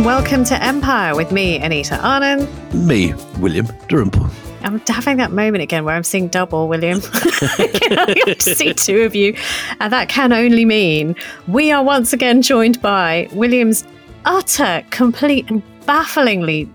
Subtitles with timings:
[0.00, 2.48] And welcome to Empire with me, Anita Anand.
[2.72, 4.30] Me, William Dalrymple.
[4.62, 7.02] I'm having that moment again where I'm seeing double, William.
[7.12, 9.36] I see two of you.
[9.78, 11.16] And that can only mean
[11.48, 13.84] we are once again joined by William's
[14.24, 16.66] utter, complete, and bafflingly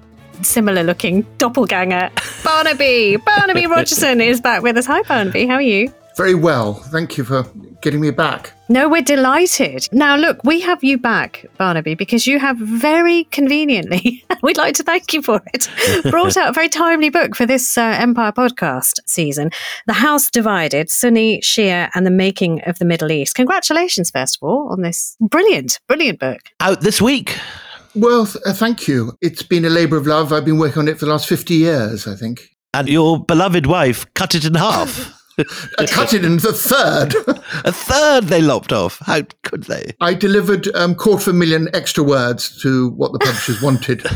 [0.44, 2.12] similar looking doppelganger,
[2.44, 3.18] Barnaby.
[3.18, 4.86] Barnaby Rogerson is back with us.
[4.86, 5.48] Hi, Barnaby.
[5.48, 5.92] How are you?
[6.18, 6.76] Very well.
[6.76, 7.44] Thank you for
[7.82, 8.54] getting me back.
[8.70, 9.88] No, we're delighted.
[9.92, 14.84] Now, look, we have you back, Barnaby, because you have very conveniently, we'd like to
[14.84, 15.70] thank you for it,
[16.10, 19.52] brought out a very timely book for this uh, Empire podcast season
[19.88, 23.36] The House Divided, Sunni, Shia, and the Making of the Middle East.
[23.36, 26.40] Congratulations, first of all, on this brilliant, brilliant book.
[26.62, 27.38] Out this week.
[27.94, 29.18] Well, th- uh, thank you.
[29.22, 30.32] It's been a labour of love.
[30.32, 32.50] I've been working on it for the last 50 years, I think.
[32.74, 35.22] And your beloved wife cut it in half.
[35.78, 37.14] I cut it in the third.
[37.66, 39.00] a third they lopped off.
[39.06, 39.94] How could they?
[40.02, 44.02] I delivered um, quarter of a million extra words to what the publishers wanted.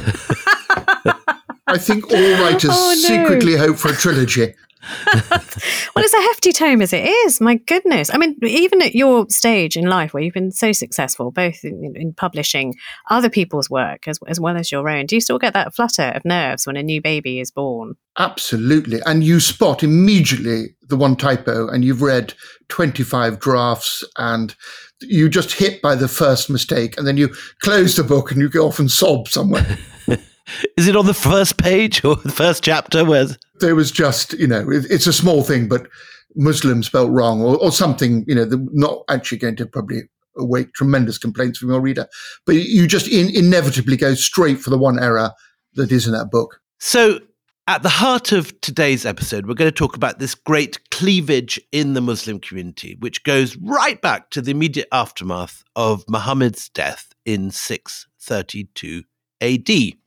[1.67, 3.01] I think all writers Oh, no.
[3.07, 4.55] secretly hope for a trilogy.
[5.13, 7.41] well, it's a hefty tome as it is.
[7.41, 8.09] My goodness.
[8.13, 11.93] I mean, even at your stage in life where you've been so successful, both in,
[11.95, 12.75] in publishing
[13.09, 16.11] other people's work as, as well as your own, do you still get that flutter
[16.15, 17.95] of nerves when a new baby is born?
[18.17, 19.01] Absolutely.
[19.05, 22.33] And you spot immediately the one typo, and you've read
[22.69, 24.55] 25 drafts, and
[25.01, 27.29] you just hit by the first mistake, and then you
[27.61, 29.77] close the book and you go off and sob somewhere.
[30.77, 33.05] Is it on the first page or the first chapter?
[33.05, 33.27] Where
[33.59, 35.87] there was just, you know, it, it's a small thing, but
[36.35, 40.03] Muslim spelt wrong or, or something, you know, the, not actually going to probably
[40.37, 42.07] awake tremendous complaints from your reader.
[42.45, 45.31] But you just in, inevitably go straight for the one error
[45.73, 46.61] that is in that book.
[46.79, 47.19] So,
[47.67, 51.93] at the heart of today's episode, we're going to talk about this great cleavage in
[51.93, 57.51] the Muslim community, which goes right back to the immediate aftermath of Muhammad's death in
[57.51, 59.03] 632
[59.41, 59.98] AD.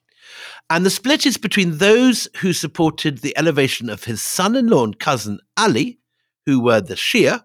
[0.70, 4.84] And the split is between those who supported the elevation of his son in law
[4.84, 5.98] and cousin Ali,
[6.46, 7.44] who were the Shia,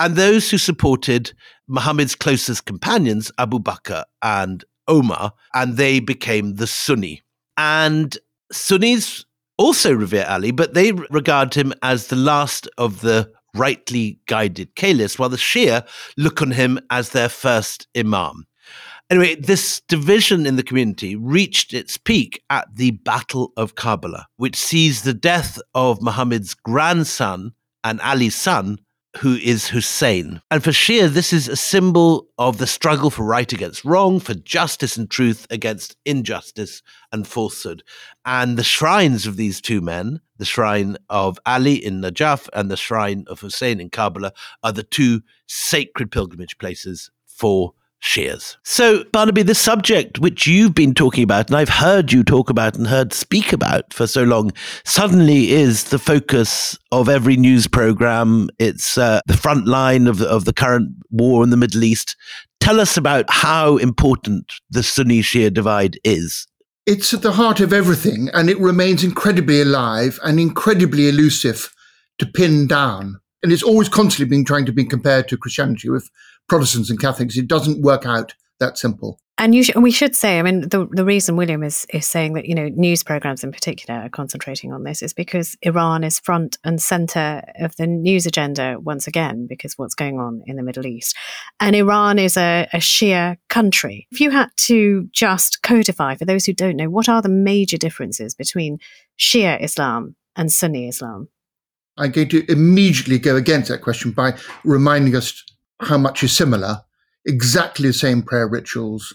[0.00, 1.32] and those who supported
[1.68, 7.22] Muhammad's closest companions, Abu Bakr and Omar, and they became the Sunni.
[7.56, 8.16] And
[8.52, 9.24] Sunnis
[9.58, 15.18] also revere Ali, but they regard him as the last of the rightly guided caliphs,
[15.18, 15.86] while the Shia
[16.16, 18.44] look on him as their first imam.
[19.08, 24.56] Anyway, this division in the community reached its peak at the Battle of Karbala, which
[24.56, 27.52] sees the death of Muhammad's grandson
[27.84, 28.80] and Ali's son,
[29.18, 30.42] who is Hussein.
[30.50, 34.34] And for Shia, this is a symbol of the struggle for right against wrong, for
[34.34, 37.84] justice and truth against injustice and falsehood.
[38.24, 42.76] And the shrines of these two men, the shrine of Ali in Najaf and the
[42.76, 44.32] shrine of Hussein in Karbala,
[44.64, 48.56] are the two sacred pilgrimage places for Shias.
[48.62, 52.76] So, Barnaby, the subject which you've been talking about, and I've heard you talk about
[52.76, 54.52] and heard speak about for so long,
[54.84, 58.48] suddenly is the focus of every news program.
[58.58, 62.16] It's uh, the front line of of the current war in the Middle East.
[62.60, 66.46] Tell us about how important the Sunni Shia divide is.
[66.86, 71.74] It's at the heart of everything, and it remains incredibly alive and incredibly elusive
[72.18, 73.20] to pin down.
[73.42, 76.10] And it's always constantly being trying to be compared to Christianity with
[76.48, 77.36] Protestants and Catholics.
[77.36, 79.20] It doesn't work out that simple.
[79.38, 82.32] And you sh- we should say, I mean, the, the reason William is, is saying
[82.32, 86.18] that, you know, news programs in particular are concentrating on this is because Iran is
[86.18, 90.62] front and center of the news agenda once again, because what's going on in the
[90.62, 91.14] Middle East.
[91.60, 94.06] And Iran is a, a Shia country.
[94.10, 97.76] If you had to just codify, for those who don't know, what are the major
[97.76, 98.78] differences between
[99.18, 101.28] Shia Islam and Sunni Islam?
[101.98, 105.44] I'm going to immediately go against that question by reminding us
[105.80, 106.82] how much is similar.
[107.24, 109.14] Exactly the same prayer rituals,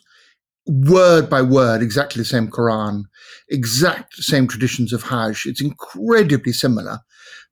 [0.67, 3.03] word by word, exactly the same Quran,
[3.49, 5.45] exact same traditions of Hajj.
[5.45, 6.99] It's incredibly similar.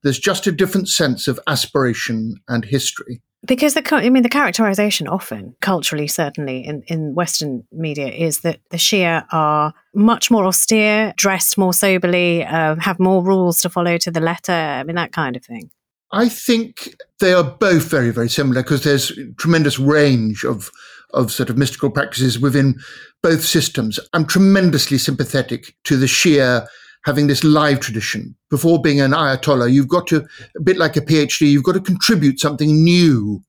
[0.04, 3.22] There's just a different sense of aspiration and history.
[3.46, 8.60] Because the, I mean, the characterization often, culturally, certainly in, in Western media, is that
[8.70, 13.98] the Shia are much more austere, dressed more soberly, uh, have more rules to follow
[13.98, 14.52] to the letter.
[14.52, 15.72] I mean, that kind of thing.
[16.12, 20.72] I think they are both very, very similar because there's tremendous range of
[21.12, 22.80] of sort of mystical practices within
[23.24, 24.00] both systems.
[24.14, 26.68] I'm tremendously sympathetic to the Shia
[27.06, 28.36] having this live tradition.
[28.50, 31.80] Before being an Ayatollah, you've got to, a bit like a PhD, you've got to
[31.80, 33.42] contribute something new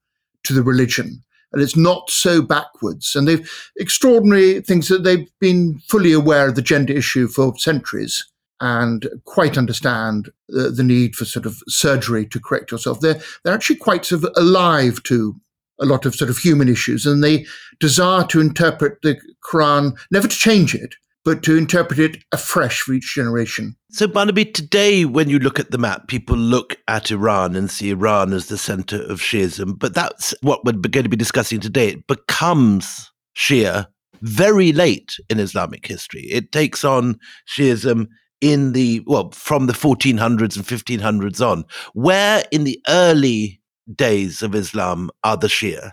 [0.45, 1.23] to the religion.
[1.53, 3.15] And it's not so backwards.
[3.17, 8.25] And they've extraordinary things that they've been fully aware of the gender issue for centuries
[8.61, 13.01] and quite understand the, the need for sort of surgery to correct yourself.
[13.01, 15.35] They're, they're actually quite sort of alive to
[15.81, 17.47] a lot of sort of human issues and they
[17.81, 22.93] desire to interpret the Quran, never to change it, but to interpret it afresh for
[22.93, 23.77] each generation.
[23.91, 27.91] So, Barnaby, today, when you look at the map, people look at Iran and see
[27.91, 29.79] Iran as the center of Shiism.
[29.79, 31.89] But that's what we're going to be discussing today.
[31.89, 33.87] It becomes Shia
[34.23, 36.23] very late in Islamic history.
[36.31, 37.19] It takes on
[37.49, 38.07] Shiism
[38.41, 41.65] in the, well, from the 1400s and 1500s on.
[41.93, 43.61] Where in the early
[43.95, 45.93] days of Islam are the Shia?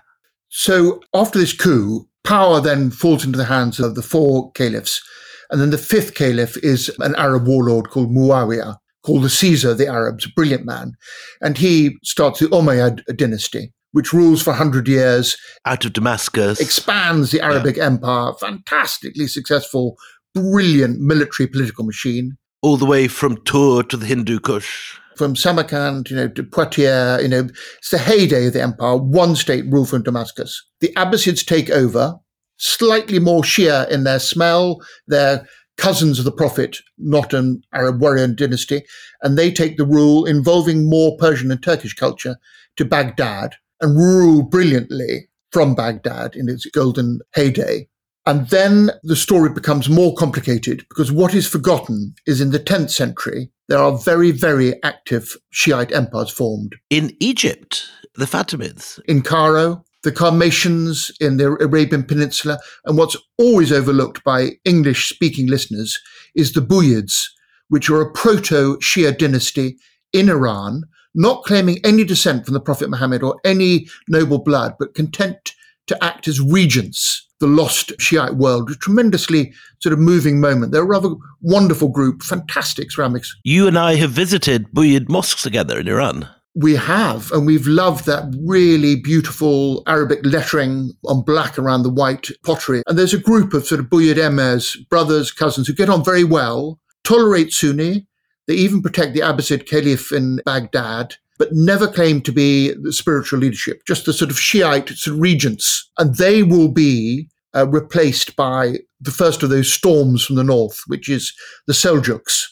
[0.49, 5.01] So, after this coup, power then falls into the hands of the four caliphs.
[5.49, 9.77] And then the fifth caliph is an Arab warlord called Muawiyah, called the Caesar of
[9.77, 10.93] the Arabs, a brilliant man.
[11.41, 15.37] And he starts the Umayyad dynasty, which rules for 100 years.
[15.65, 16.59] Out of Damascus.
[16.59, 17.85] Expands the Arabic yeah.
[17.85, 19.97] empire, fantastically successful,
[20.33, 22.37] brilliant military political machine.
[22.61, 27.23] All the way from Tur to the Hindu Kush from Samarkand, you know, to Poitiers,
[27.23, 30.63] you know, it's the heyday of the empire, one state rule from Damascus.
[30.79, 32.15] The Abbasids take over,
[32.57, 35.47] slightly more Shia in their smell, they're
[35.77, 38.83] cousins of the Prophet, not an Arab warrior dynasty,
[39.21, 42.37] and they take the rule involving more Persian and Turkish culture
[42.77, 47.87] to Baghdad and rule brilliantly from Baghdad in its golden heyday.
[48.27, 52.89] And then the story becomes more complicated because what is forgotten is in the 10th
[52.89, 56.75] century, there are very, very active Shiite empires formed.
[56.89, 58.99] In Egypt, the Fatimids.
[59.05, 62.59] In Cairo, the Karmatians in the Arabian Peninsula.
[62.83, 65.97] And what's always overlooked by English speaking listeners
[66.35, 67.27] is the Buyids,
[67.69, 69.77] which are a proto Shia dynasty
[70.11, 70.83] in Iran,
[71.15, 75.53] not claiming any descent from the Prophet Muhammad or any noble blood, but content
[75.87, 78.71] to act as regents the lost Shiite world.
[78.71, 80.71] A tremendously sort of moving moment.
[80.71, 83.35] They're a rather wonderful group, fantastic ceramics.
[83.43, 86.27] You and I have visited Buyid mosques together in Iran.
[86.55, 92.29] We have, and we've loved that really beautiful Arabic lettering on black around the white
[92.43, 92.81] pottery.
[92.87, 96.23] And there's a group of sort of Buyid emirs, brothers, cousins, who get on very
[96.23, 98.07] well, tolerate Sunni.
[98.47, 103.39] They even protect the Abbasid Caliph in Baghdad but never claim to be the spiritual
[103.39, 105.89] leadership, just the sort of Shiite sort of regents.
[105.97, 110.79] And they will be uh, replaced by the first of those storms from the north,
[110.87, 111.33] which is
[111.67, 112.43] the Seljuks,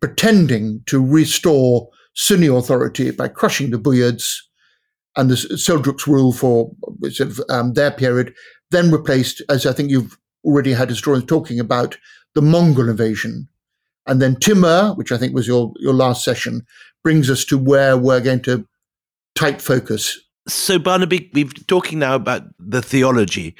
[0.00, 4.36] pretending to restore Sunni authority by crushing the Buyids
[5.16, 6.72] and the Seljuks rule for
[7.10, 8.34] sort of um, their period,
[8.70, 11.96] then replaced, as I think you've already had historians talking about,
[12.34, 13.48] the Mongol invasion.
[14.06, 16.66] And then Timur, which I think was your, your last session,
[17.02, 18.66] brings us to where we're going to
[19.34, 20.20] tight focus.
[20.48, 23.54] So, Barnaby, we're talking now about the theology.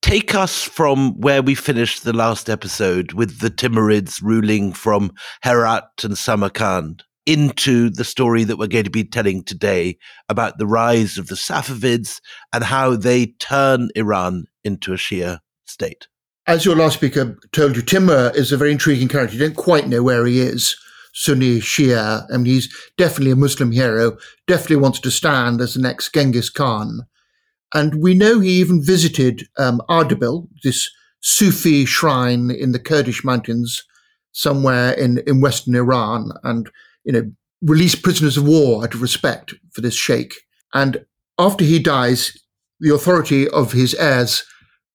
[0.00, 5.84] Take us from where we finished the last episode with the Timurids ruling from Herat
[6.02, 9.96] and Samarkand into the story that we're going to be telling today
[10.28, 12.20] about the rise of the Safavids
[12.52, 16.08] and how they turn Iran into a Shia state.
[16.48, 19.36] As your last speaker told you, Timur is a very intriguing character.
[19.36, 20.76] You don't quite know where he is.
[21.12, 22.26] Sunni Shia.
[22.32, 24.16] I mean, he's definitely a Muslim hero,
[24.46, 27.06] definitely wants to stand as the next Genghis Khan.
[27.74, 30.90] And we know he even visited um, Ardabil, this
[31.20, 33.82] Sufi shrine in the Kurdish mountains
[34.32, 36.68] somewhere in, in Western Iran, and,
[37.04, 37.30] you know,
[37.62, 40.34] released prisoners of war out of respect for this sheikh.
[40.74, 41.04] And
[41.38, 42.36] after he dies,
[42.80, 44.42] the authority of his heirs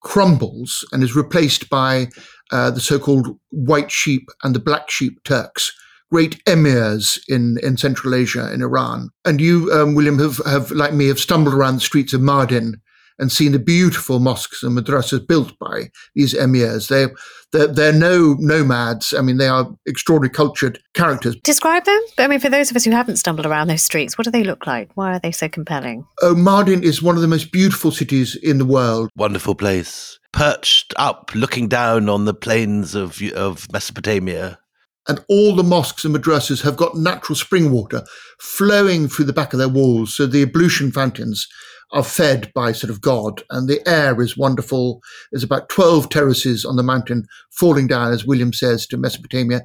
[0.01, 2.07] crumbles and is replaced by
[2.51, 5.71] uh, the so-called white sheep and the black sheep Turks,
[6.11, 9.09] great emirs in, in Central Asia, in Iran.
[9.25, 12.75] And you, um, William, have, have, like me, have stumbled around the streets of Mardin
[13.19, 16.87] and seen the beautiful mosques and madrasas built by these emirs.
[16.87, 17.07] They,
[17.51, 19.13] they're, they're no nomads.
[19.13, 21.35] I mean, they are extraordinary cultured characters.
[21.43, 22.01] Describe them.
[22.17, 24.43] I mean, for those of us who haven't stumbled around those streets, what do they
[24.43, 24.91] look like?
[24.95, 26.05] Why are they so compelling?
[26.21, 29.09] Oh, Mardin is one of the most beautiful cities in the world.
[29.15, 30.19] Wonderful place.
[30.31, 34.59] Perched up, looking down on the plains of, of Mesopotamia.
[35.07, 38.03] And all the mosques and madrasas have got natural spring water
[38.39, 40.15] flowing through the back of their walls.
[40.15, 41.47] So the ablution fountains
[41.91, 45.01] are fed by sort of God, and the air is wonderful.
[45.31, 49.61] There's about 12 terraces on the mountain falling down, as William says, to Mesopotamia.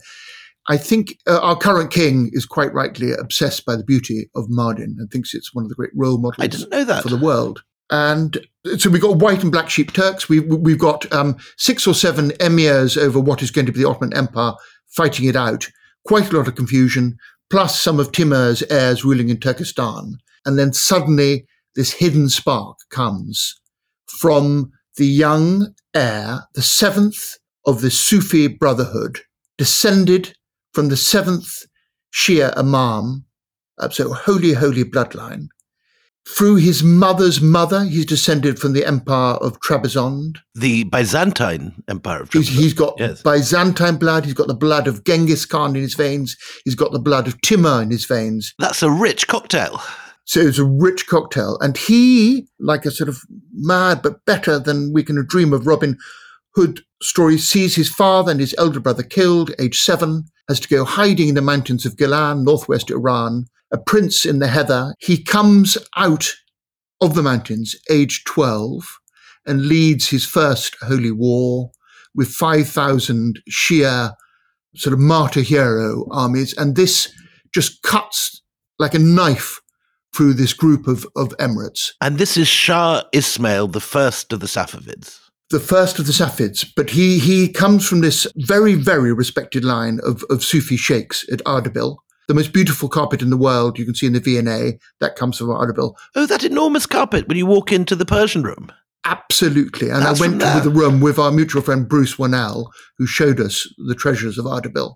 [0.68, 4.94] I think uh, our current king is quite rightly obsessed by the beauty of Mardin
[4.98, 7.02] and thinks it's one of the great role models I didn't know that.
[7.02, 7.64] for the world.
[7.90, 8.38] And
[8.78, 10.28] so we've got white and black sheep Turks.
[10.28, 13.88] We've, we've got um, six or seven emirs over what is going to be the
[13.88, 14.52] Ottoman Empire
[14.96, 15.68] fighting it out.
[16.06, 17.16] Quite a lot of confusion,
[17.50, 20.18] plus some of Timur's heirs ruling in Turkestan.
[20.44, 23.60] And then suddenly this hidden spark comes
[24.06, 29.20] from the young heir, the seventh of the Sufi Brotherhood,
[29.56, 30.36] descended
[30.72, 31.66] from the seventh
[32.12, 33.24] Shia Imam,
[33.78, 35.48] uh, so holy, holy bloodline.
[36.28, 40.36] Through his mother's mother, he's descended from the Empire of Trebizond.
[40.54, 43.22] The Byzantine Empire of He's, he's got Yes.
[43.22, 44.24] Byzantine blood.
[44.24, 46.36] He's got the blood of Genghis Khan in his veins.
[46.64, 48.54] He's got the blood of Timur in his veins.
[48.58, 49.80] That's a rich cocktail.
[50.24, 51.58] So it's a rich cocktail.
[51.60, 53.18] And he, like a sort of
[53.52, 55.98] mad but better than we can dream of Robin
[56.54, 60.84] Hood story, sees his father and his elder brother killed, age seven, has to go
[60.84, 64.94] hiding in the mountains of Gilan, northwest Iran, a prince in the heather.
[65.00, 66.32] He comes out
[67.00, 68.98] of the mountains, age 12,
[69.46, 71.70] and leads his first holy war
[72.14, 74.14] with 5,000 Shia
[74.76, 76.54] sort of martyr hero armies.
[76.56, 77.12] And this
[77.54, 78.42] just cuts
[78.78, 79.60] like a knife
[80.14, 81.90] through this group of, of emirates.
[82.00, 85.18] And this is Shah Ismail, the first of the Safavids.
[85.50, 90.00] The first of the Safavids, but he, he comes from this very, very respected line
[90.02, 91.96] of, of Sufi sheikhs at Ardabil.
[92.28, 95.38] The most beautiful carpet in the world you can see in the V&A, that comes
[95.38, 95.94] from Ardabil.
[96.14, 98.70] Oh, that enormous carpet when you walk into the Persian room.
[99.04, 99.90] Absolutely.
[99.90, 102.66] And That's I went to the room with our mutual friend Bruce Wannell,
[102.98, 104.94] who showed us the treasures of Ardabil.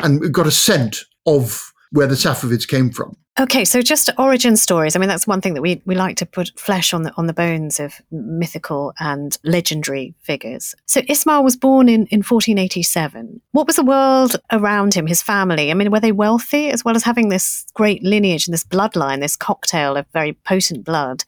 [0.00, 3.16] And we got a scent of where the Safavids came from.
[3.38, 4.94] Okay, so just origin stories.
[4.94, 7.26] I mean, that's one thing that we, we like to put flesh on the on
[7.26, 10.74] the bones of mythical and legendary figures.
[10.86, 13.40] So Ismail was born in, in 1487.
[13.52, 15.70] What was the world around him, his family?
[15.70, 19.20] I mean, were they wealthy as well as having this great lineage and this bloodline,
[19.20, 21.24] this cocktail of very potent blood?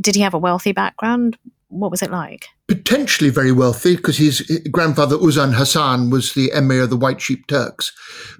[0.00, 1.38] Did he have a wealthy background?
[1.68, 2.48] What was it like?
[2.68, 7.46] potentially very wealthy because his grandfather Uzun Hassan was the emir of the White Sheep
[7.48, 7.92] Turks,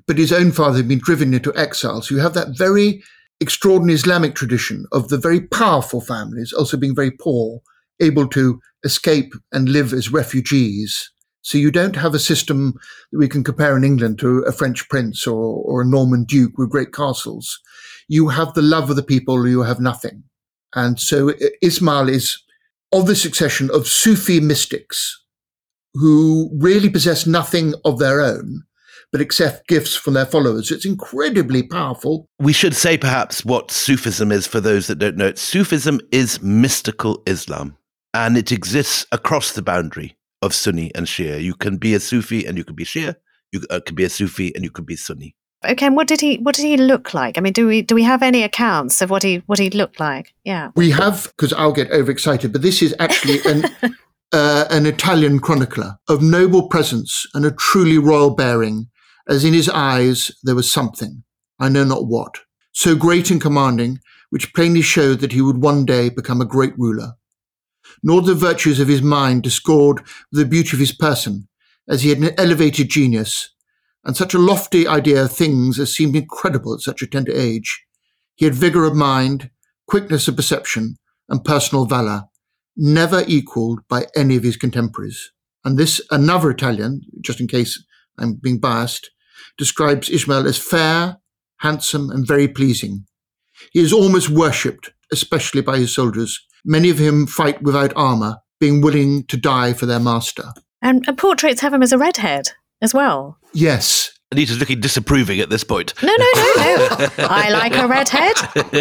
[0.06, 2.02] but his own father had been driven into exile.
[2.02, 3.02] So you have that very
[3.40, 7.60] extraordinary Islamic tradition of the very powerful families also being very poor,
[8.00, 11.10] able to escape and live as refugees.
[11.40, 12.74] So you don't have a system
[13.10, 16.58] that we can compare in England to a French prince or, or a Norman duke
[16.58, 17.58] with great castles.
[18.08, 20.24] You have the love of the people, you have nothing.
[20.74, 21.32] And so
[21.62, 22.42] Ismail is
[22.92, 25.22] of the succession of Sufi mystics
[25.94, 28.62] who really possess nothing of their own,
[29.10, 30.70] but accept gifts from their followers.
[30.70, 32.28] It's incredibly powerful.
[32.38, 35.38] We should say perhaps what Sufism is for those that don't know it.
[35.38, 37.76] Sufism is mystical Islam,
[38.14, 41.42] and it exists across the boundary of Sunni and Shia.
[41.42, 43.16] You can be a Sufi and you can be Shia.
[43.52, 45.34] You uh, can be a Sufi and you can be Sunni.
[45.66, 47.36] Okay, and what did he what did he look like?
[47.36, 49.98] I mean, do we do we have any accounts of what he what he looked
[49.98, 50.32] like?
[50.44, 50.70] Yeah.
[50.76, 53.64] We have, because I'll get overexcited, but this is actually an,
[54.32, 58.88] uh, an Italian chronicler of noble presence and a truly royal bearing,
[59.28, 61.24] as in his eyes there was something,
[61.58, 62.38] I know not what,
[62.72, 63.98] so great and commanding,
[64.30, 67.14] which plainly showed that he would one day become a great ruler.
[68.04, 71.48] Nor the virtues of his mind discord with the beauty of his person,
[71.88, 73.50] as he had an elevated genius,
[74.08, 77.84] and such a lofty idea of things as seemed incredible at such a tender age.
[78.36, 79.50] He had vigour of mind,
[79.86, 80.96] quickness of perception,
[81.28, 82.24] and personal valour,
[82.74, 85.30] never equalled by any of his contemporaries.
[85.62, 87.84] And this, another Italian, just in case
[88.18, 89.10] I'm being biased,
[89.58, 91.18] describes Ishmael as fair,
[91.58, 93.04] handsome, and very pleasing.
[93.72, 96.40] He is almost worshipped, especially by his soldiers.
[96.64, 100.54] Many of him fight without armour, being willing to die for their master.
[100.80, 103.38] And, and portraits have him as a redhead as well.
[103.52, 105.94] Yes, Anita's looking disapproving at this point.
[106.02, 107.08] No, no, no, no.
[107.18, 108.34] I like a redhead.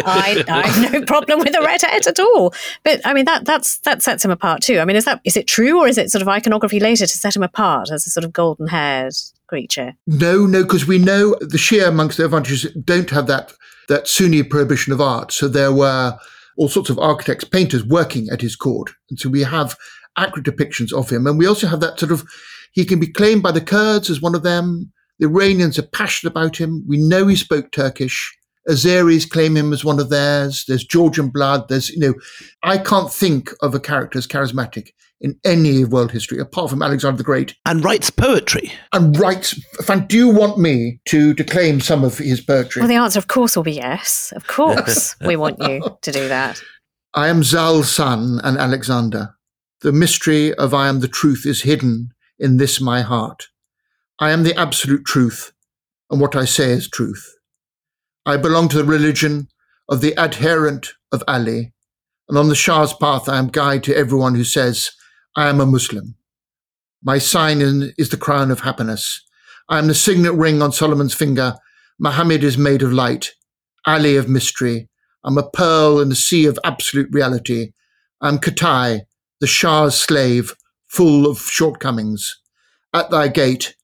[0.04, 2.52] I, I have no problem with a redhead at all.
[2.84, 4.78] But I mean, that that's that sets him apart too.
[4.78, 7.16] I mean, is that is it true or is it sort of iconography later to
[7.16, 9.14] set him apart as a sort of golden haired
[9.46, 9.94] creature?
[10.06, 13.54] No, no, because we know the Shia, amongst their advantages, don't have that
[13.88, 15.32] that Sunni prohibition of art.
[15.32, 16.18] So there were
[16.58, 18.90] all sorts of architects, painters working at his court.
[19.08, 19.76] And so we have
[20.18, 21.26] accurate depictions of him.
[21.26, 22.24] And we also have that sort of,
[22.72, 24.92] he can be claimed by the Kurds as one of them.
[25.18, 26.84] The Iranians are passionate about him.
[26.86, 28.34] We know he spoke Turkish.
[28.68, 30.64] Azeris claim him as one of theirs.
[30.68, 31.68] There's Georgian blood.
[31.68, 32.14] There's, you know,
[32.62, 36.82] I can't think of a character as charismatic in any of world history apart from
[36.82, 37.56] Alexander the Great.
[37.66, 38.72] And writes poetry.
[38.92, 39.60] And writes.
[39.84, 42.80] Fan, do you want me to declaim some of his poetry?
[42.80, 44.32] Well, the answer, of course, will be yes.
[44.36, 46.62] Of course, we want you to do that.
[47.14, 49.34] I am Zal's son and Alexander.
[49.80, 53.48] The mystery of I am the truth is hidden in this my heart.
[54.18, 55.52] I am the absolute truth,
[56.10, 57.36] and what I say is truth.
[58.26, 59.48] I belong to the religion
[59.88, 61.72] of the adherent of Ali,
[62.28, 64.90] and on the Shah's path I am guide to everyone who says,
[65.36, 66.16] I am a Muslim.
[67.02, 67.60] My sign
[67.96, 69.24] is the crown of happiness.
[69.68, 71.54] I am the signet ring on Solomon's finger.
[71.98, 73.32] Muhammad is made of light,
[73.86, 74.88] Ali of mystery.
[75.24, 77.72] I'm a pearl in the sea of absolute reality.
[78.20, 79.02] I'm Khatai,
[79.40, 80.54] the Shah's slave,
[80.88, 82.40] full of shortcomings.
[82.92, 83.76] At thy gate,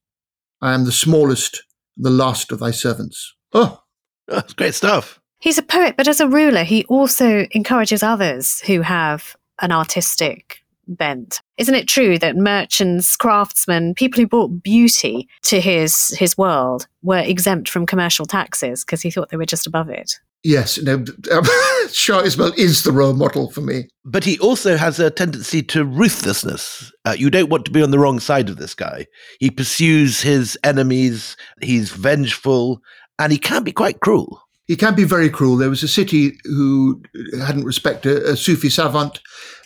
[0.61, 1.63] I am the smallest,
[1.97, 3.35] the last of thy servants.
[3.53, 3.81] Oh,
[4.27, 5.21] that's great stuff.
[5.41, 10.61] He's a poet, but as a ruler, he also encourages others who have an artistic
[10.89, 11.41] bent.
[11.59, 17.19] Isn't it true that merchants, craftsmen, people who brought beauty to his his world were
[17.19, 20.19] exempt from commercial taxes because he thought they were just above it?
[20.45, 21.45] Yes, no, um,
[21.93, 23.89] Shah Ismail is the role model for me.
[24.05, 26.93] But he also has a tendency to ruthlessness.
[27.07, 29.07] Uh, you don't want to be on the wrong side of this guy.
[29.41, 32.83] He pursues his enemies, he's vengeful,
[33.19, 34.43] and he can be quite cruel.
[34.67, 35.57] He can be very cruel.
[35.57, 37.03] There was a city who
[37.41, 39.21] hadn't respected a, a Sufi savant,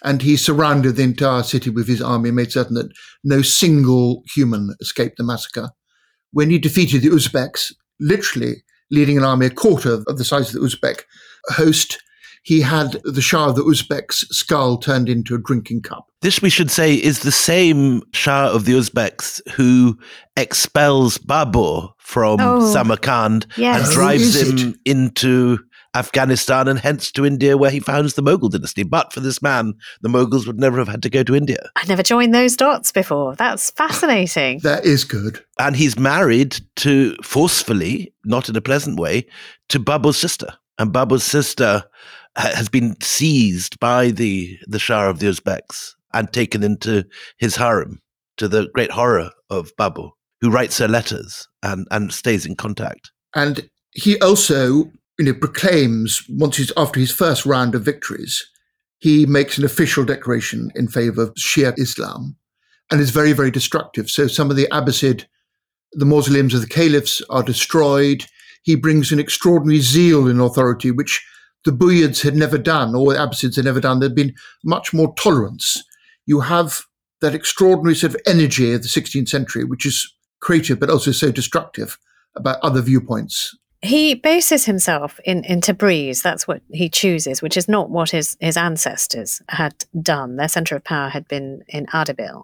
[0.05, 2.93] and he surrounded the entire city with his army and made certain that
[3.25, 5.71] no single human escaped the massacre.
[6.31, 10.61] When he defeated the Uzbeks, literally leading an army a quarter of the size of
[10.61, 11.03] the Uzbek
[11.51, 11.99] host,
[12.43, 16.07] he had the Shah of the Uzbeks' skull turned into a drinking cup.
[16.23, 19.99] This, we should say, is the same Shah of the Uzbeks who
[20.37, 23.85] expels Babur from Oh, Samarkand yes.
[23.87, 25.59] and drives him into
[25.99, 28.83] Afghanistan and hence to India, where he founds the Mughal dynasty.
[28.83, 31.71] But for this man, the Mughals would never have had to go to India.
[31.77, 33.35] I never joined those dots before.
[33.35, 34.61] That's fascinating.
[34.63, 35.45] That is good.
[35.59, 39.27] And he's married to forcefully, not in a pleasant way,
[39.71, 40.55] to Babur's sister.
[40.79, 41.85] And Babur's sister
[42.37, 47.05] uh, has been seized by the, the Shah of the Uzbeks and taken into
[47.39, 48.01] his harem
[48.37, 53.11] to the great horror of Babur, who writes her letters and, and stays in contact.
[53.35, 58.45] And he also, you know, proclaims once he's after his first round of victories,
[58.99, 62.37] he makes an official declaration in favor of Shia Islam
[62.91, 64.11] and is very, very destructive.
[64.11, 65.25] So some of the Abbasid,
[65.93, 68.25] the mausoleums of the caliphs are destroyed.
[68.63, 71.25] He brings an extraordinary zeal in authority, which
[71.65, 73.99] the Buyids had never done, or the Abbasids had never done.
[73.99, 75.83] There'd been much more tolerance.
[76.27, 76.83] You have
[77.21, 81.33] that extraordinary sort of energy of the 16th century, which is creative but also so
[81.33, 81.99] destructive
[82.37, 83.57] about other viewpoints.
[83.81, 86.23] He bases himself in, in Tabriz.
[86.23, 90.37] That's what he chooses, which is not what his, his ancestors had done.
[90.37, 92.43] Their center of power had been in Ardabil.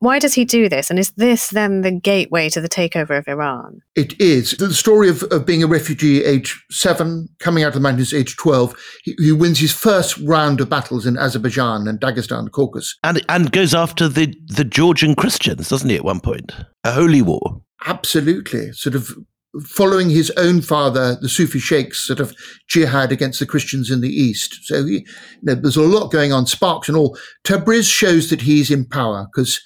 [0.00, 0.90] Why does he do this?
[0.90, 3.80] And is this then the gateway to the takeover of Iran?
[3.94, 4.50] It is.
[4.52, 8.36] The story of, of being a refugee age seven, coming out of the mountains age
[8.36, 12.98] 12, he, he wins his first round of battles in Azerbaijan and Dagestan, Caucasus.
[13.02, 16.52] And, and goes after the, the Georgian Christians, doesn't he, at one point?
[16.82, 17.62] A holy war.
[17.86, 18.72] Absolutely.
[18.72, 19.10] Sort of
[19.62, 22.34] following his own father, the Sufi sheikhs, sort of
[22.68, 24.64] jihad against the Christians in the East.
[24.64, 25.04] So he, you
[25.42, 27.16] know, there's a lot going on, sparks and all.
[27.44, 29.60] Tabriz shows that he's in power because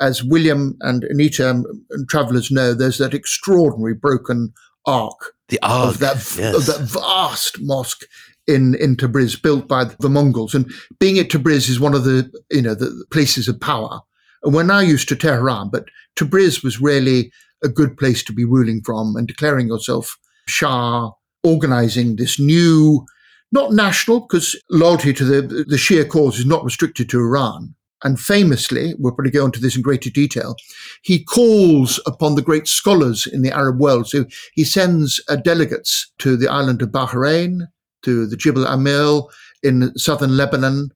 [0.00, 4.52] as William and Anita and, and travelers know, there's that extraordinary broken
[4.86, 5.94] arc The Ark.
[5.94, 6.54] of that yes.
[6.54, 8.04] of that vast mosque
[8.46, 10.54] in in Tabriz built by the Mongols.
[10.54, 14.00] And being at Tabriz is one of the you know the places of power.
[14.44, 18.44] And we're now used to Tehran, but Tabriz was really a good place to be
[18.44, 21.10] ruling from and declaring yourself Shah,
[21.42, 23.06] organizing this new,
[23.52, 27.74] not national, because loyalty to the the Shia cause is not restricted to Iran.
[28.02, 30.56] And famously, we'll probably go into this in greater detail,
[31.02, 34.08] he calls upon the great scholars in the Arab world.
[34.08, 37.68] So he sends uh, delegates to the island of Bahrain,
[38.02, 39.30] to the Jibal Amil
[39.62, 40.90] in southern Lebanon,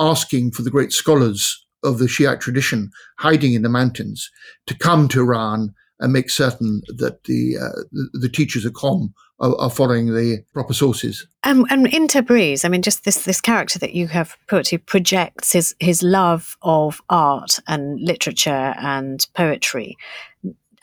[0.00, 4.30] asking for the great scholars of the Shiite tradition hiding in the mountains
[4.66, 7.82] to come to Iran and make certain that the uh,
[8.14, 11.26] the, teachers of Qom are, are following the proper sources.
[11.44, 14.78] Um, and in Tabriz, I mean, just this this character that you have put, who
[14.78, 19.96] projects his his love of art and literature and poetry.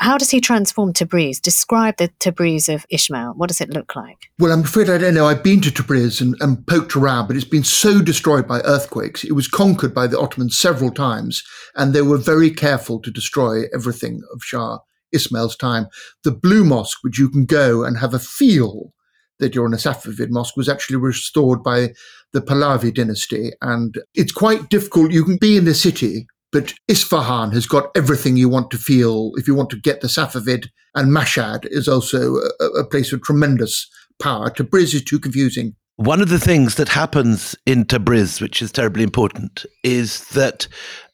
[0.01, 1.39] How does he transform Tabriz?
[1.39, 3.33] Describe the Tabriz of Ismail.
[3.35, 4.31] What does it look like?
[4.39, 5.27] Well, I'm afraid I don't know.
[5.27, 9.23] I've been to Tabriz and, and poked around, but it's been so destroyed by earthquakes.
[9.23, 11.43] It was conquered by the Ottomans several times,
[11.75, 14.79] and they were very careful to destroy everything of Shah
[15.11, 15.85] Ismail's time.
[16.23, 18.93] The Blue Mosque, which you can go and have a feel
[19.37, 21.93] that you're in a Safavid mosque, was actually restored by
[22.33, 23.51] the Pahlavi dynasty.
[23.61, 25.11] And it's quite difficult.
[25.11, 29.31] You can be in the city, but Isfahan has got everything you want to feel
[29.35, 30.67] if you want to get the Safavid.
[30.95, 33.89] And Mashhad is also a, a place of tremendous
[34.21, 34.49] power.
[34.49, 35.75] Tabriz is too confusing.
[35.95, 40.67] One of the things that happens in Tabriz, which is terribly important, is that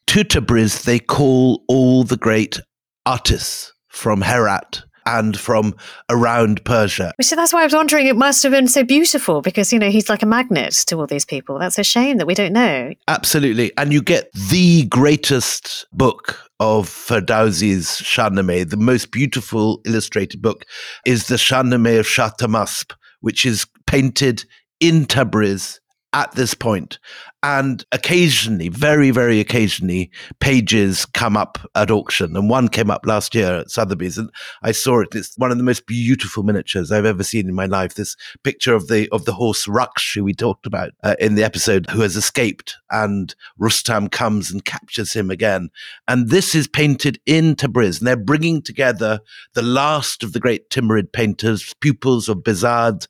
[0.07, 2.59] to Tabriz they call all the great
[3.05, 5.73] artists from Herat and from
[6.09, 7.13] around Persia.
[7.21, 8.05] So that's why I was wondering.
[8.07, 11.07] It must have been so beautiful because you know he's like a magnet to all
[11.07, 11.57] these people.
[11.57, 12.93] That's a shame that we don't know.
[13.07, 20.65] Absolutely, and you get the greatest book of Ferdowsi's Shahnameh, the most beautiful illustrated book,
[21.05, 24.43] is the Shahnameh of Shah Tahmasp, which is painted
[24.79, 25.79] in Tabriz
[26.13, 26.99] at this point.
[27.43, 32.35] And occasionally, very, very occasionally, pages come up at auction.
[32.35, 34.29] And one came up last year at Sotheby's, and
[34.63, 35.09] I saw it.
[35.13, 37.93] It's one of the most beautiful miniatures I've ever seen in my life.
[37.93, 41.43] This picture of the of the horse Rakhsh, who we talked about uh, in the
[41.43, 45.69] episode, who has escaped, and Rustam comes and captures him again.
[46.07, 49.19] And this is painted in Tabriz, and they're bringing together
[49.53, 53.07] the last of the great Timurid painters, pupils of Behzad,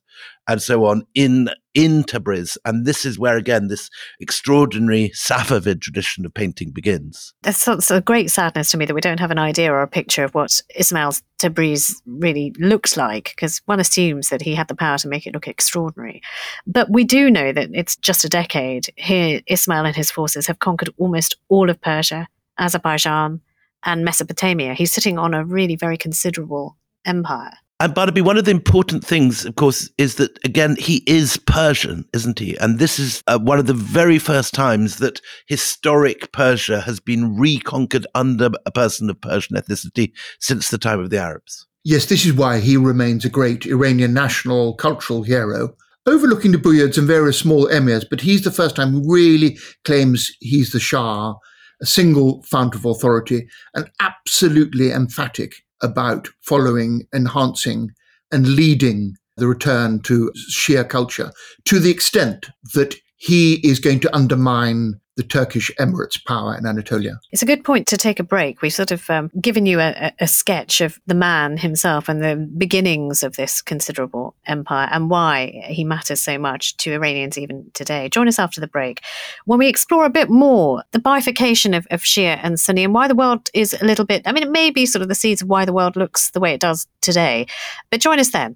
[0.47, 2.57] and so on in in Tabriz.
[2.65, 7.33] And this is where again this extraordinary Safavid tradition of painting begins.
[7.43, 10.23] That's, a great sadness to me that we don't have an idea or a picture
[10.23, 14.97] of what Ismail's Tabriz really looks like, because one assumes that he had the power
[14.97, 16.21] to make it look extraordinary.
[16.65, 18.89] But we do know that it's just a decade.
[18.95, 23.41] Here, Ismail and his forces have conquered almost all of Persia, Azerbaijan,
[23.83, 24.73] and Mesopotamia.
[24.73, 27.53] He's sitting on a really very considerable empire.
[27.79, 32.05] And Barnaby, one of the important things, of course, is that again he is Persian,
[32.11, 32.57] isn't he?
[32.57, 37.37] And this is uh, one of the very first times that historic Persia has been
[37.37, 41.67] reconquered under a person of Persian ethnicity since the time of the Arabs.
[41.83, 45.75] Yes, this is why he remains a great Iranian national cultural hero,
[46.07, 48.05] overlooking the Buyids and various small emirs.
[48.09, 51.35] But he's the first time really claims he's the Shah,
[51.79, 57.91] a single fount of authority, and absolutely emphatic about following, enhancing,
[58.31, 61.31] and leading the return to Shia culture
[61.65, 67.19] to the extent that he is going to undermine the Turkish Emirates' power in Anatolia.
[67.31, 68.61] It's a good point to take a break.
[68.61, 72.35] We've sort of um, given you a, a, sketch of the man himself and the
[72.57, 78.07] beginnings of this considerable empire and why he matters so much to Iranians even today.
[78.09, 79.01] Join us after the break
[79.45, 83.07] when we explore a bit more the bifurcation of, of Shia and Sunni and why
[83.07, 85.41] the world is a little bit, I mean, it may be sort of the seeds
[85.41, 87.47] of why the world looks the way it does today.
[87.89, 88.55] But join us then.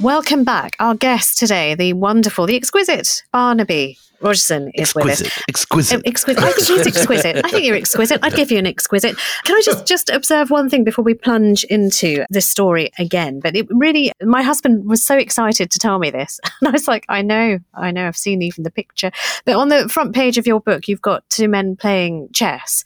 [0.00, 0.76] Welcome back.
[0.78, 5.22] Our guest today, the wonderful, the exquisite Barnaby Rogerson is with us.
[5.48, 6.06] Exquisite.
[6.06, 6.40] Exquisite.
[6.40, 6.46] Oh, exquisite.
[6.46, 7.44] I think he's exquisite.
[7.44, 8.20] I think you're exquisite.
[8.22, 9.16] I'd give you an exquisite.
[9.42, 13.40] Can I just just observe one thing before we plunge into this story again?
[13.40, 16.86] But it really, my husband was so excited to tell me this, and I was
[16.86, 19.10] like, I know, I know, I've seen even the picture.
[19.44, 22.84] But on the front page of your book, you've got two men playing chess.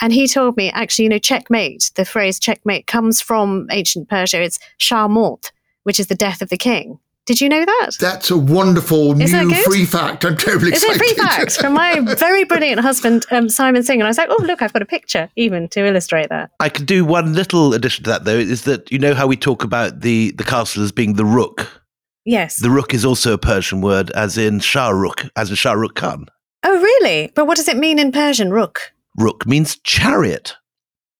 [0.00, 4.42] And he told me, actually, you know, checkmate, the phrase checkmate comes from ancient Persia.
[4.42, 5.52] It's Shah Mort,
[5.84, 6.98] which is the death of the king.
[7.26, 7.92] Did you know that?
[7.98, 10.26] That's a wonderful Is that new free fact.
[10.26, 10.98] I'm terribly Is it excited.
[10.98, 14.00] free facts from my very brilliant husband, um, Simon Singh?
[14.00, 16.50] And I was like, oh, look, I've got a picture even to illustrate that.
[16.60, 19.36] I could do one little addition to that though, is that you know how we
[19.38, 21.82] talk about the the castle as being the rook.
[22.26, 22.56] Yes.
[22.60, 25.94] The rook is also a Persian word, as in Shah Rukh, as in Shah Rukh
[25.94, 26.26] Khan.
[26.62, 27.32] oh, really?
[27.34, 28.92] But what does it mean in Persian, rook?
[29.18, 30.56] Rook means chariot.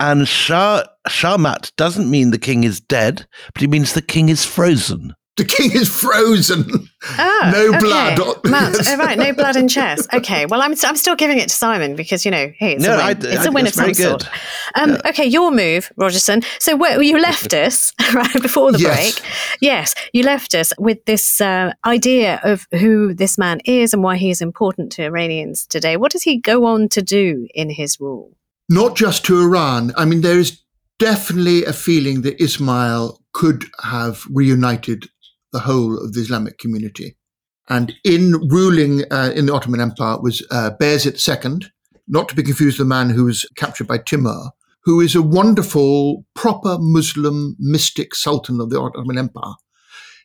[0.00, 4.44] And Shah Shahmat doesn't mean the king is dead, but it means the king is
[4.44, 5.14] frozen.
[5.36, 6.88] The king is frozen.
[7.18, 7.78] Oh, No okay.
[7.80, 8.18] blood.
[8.44, 10.06] Matt, oh, right, no blood in chess.
[10.12, 12.94] Okay, well, I'm, I'm still giving it to Simon because, you know, hey, it's No,
[12.94, 13.04] a win.
[13.06, 14.28] I- it's I a win of that's some very sort.
[14.76, 16.44] Um, Okay, your move, Rogerson.
[16.60, 19.18] So where, you left us, right, before the Yes.
[19.20, 19.32] break.
[19.60, 24.16] Yes, you left us with this uh, idea of who this man is and why
[24.16, 25.96] he is important to Iranians today.
[25.96, 28.36] What does he go on to do in his rule?
[28.68, 29.92] Not just to Iran.
[29.96, 30.62] I mean, there is
[30.98, 35.08] definitely a feeling that Ismail could have reunited
[35.52, 37.16] the whole of the Islamic community.
[37.68, 41.68] And in ruling uh, in the Ottoman Empire was uh, Bayezid II,
[42.06, 44.50] not to be confused with the man who was captured by Timur,
[44.82, 49.54] who is a wonderful, proper Muslim mystic sultan of the Ottoman Empire,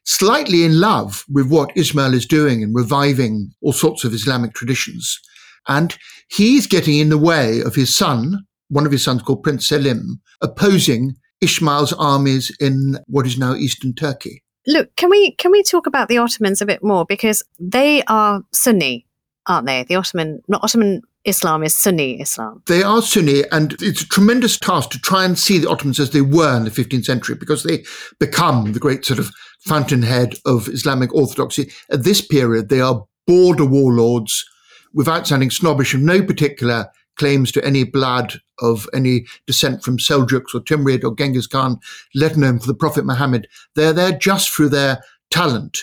[0.06, 5.20] slightly in love with what Ismail is doing in reviving all sorts of Islamic traditions.
[5.68, 5.98] And
[6.30, 10.22] he's getting in the way of his son, one of his sons called Prince Selim,
[10.42, 14.44] opposing Ismail's armies in what is now eastern Turkey.
[14.68, 18.44] Look, can we can we talk about the Ottomans a bit more because they are
[18.54, 19.08] Sunni,
[19.48, 19.84] aren't they?
[19.84, 22.62] The Ottoman, not Ottoman Islam is Sunni Islam.
[22.68, 26.12] They are Sunni, and it's a tremendous task to try and see the Ottomans as
[26.12, 27.84] they were in the 15th century because they
[28.20, 31.72] become the great sort of fountainhead of Islamic orthodoxy.
[31.90, 34.46] At this period, they are border warlords
[34.94, 40.56] without sounding snobbish of no particular claims to any blood of any descent from Seljuks
[40.56, 41.78] or Timurid or Genghis Khan,
[42.16, 43.48] let alone for the Prophet Muhammad.
[43.76, 45.80] They're there just through their talent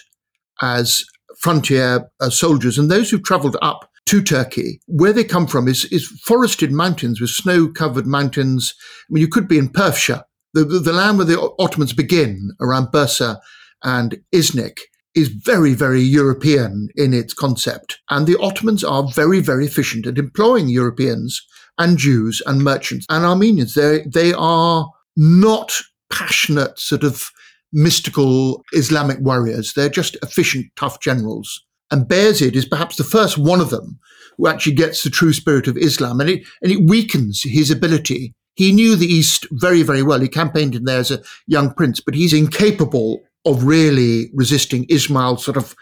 [0.62, 1.04] as
[1.38, 2.78] frontier uh, soldiers.
[2.78, 7.20] And those who've traveled up to Turkey, where they come from is, is forested mountains
[7.20, 8.74] with snow covered mountains.
[9.08, 12.52] I mean, you could be in Perthshire, the, the, the land where the Ottomans begin
[12.60, 13.38] around Bursa
[13.82, 14.78] and Iznik
[15.16, 17.98] is very, very European in its concept.
[18.10, 21.44] And the Ottomans are very, very efficient at employing Europeans
[21.78, 23.74] and Jews and merchants and Armenians.
[23.74, 25.72] They, they are not
[26.10, 27.30] passionate sort of
[27.72, 29.72] mystical Islamic warriors.
[29.72, 31.64] They're just efficient, tough generals.
[31.90, 33.98] And Bayezid is perhaps the first one of them
[34.36, 38.34] who actually gets the true spirit of Islam and it, and it weakens his ability.
[38.54, 40.20] He knew the East very, very well.
[40.20, 45.44] He campaigned in there as a young prince, but he's incapable of really resisting Ismail's
[45.44, 45.74] sort of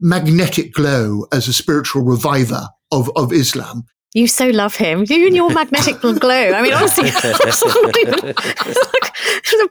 [0.00, 3.84] magnetic glow as a spiritual reviver of, of Islam.
[4.12, 5.04] You so love him.
[5.08, 6.52] You and your magnetic glow.
[6.52, 7.10] I mean, honestly,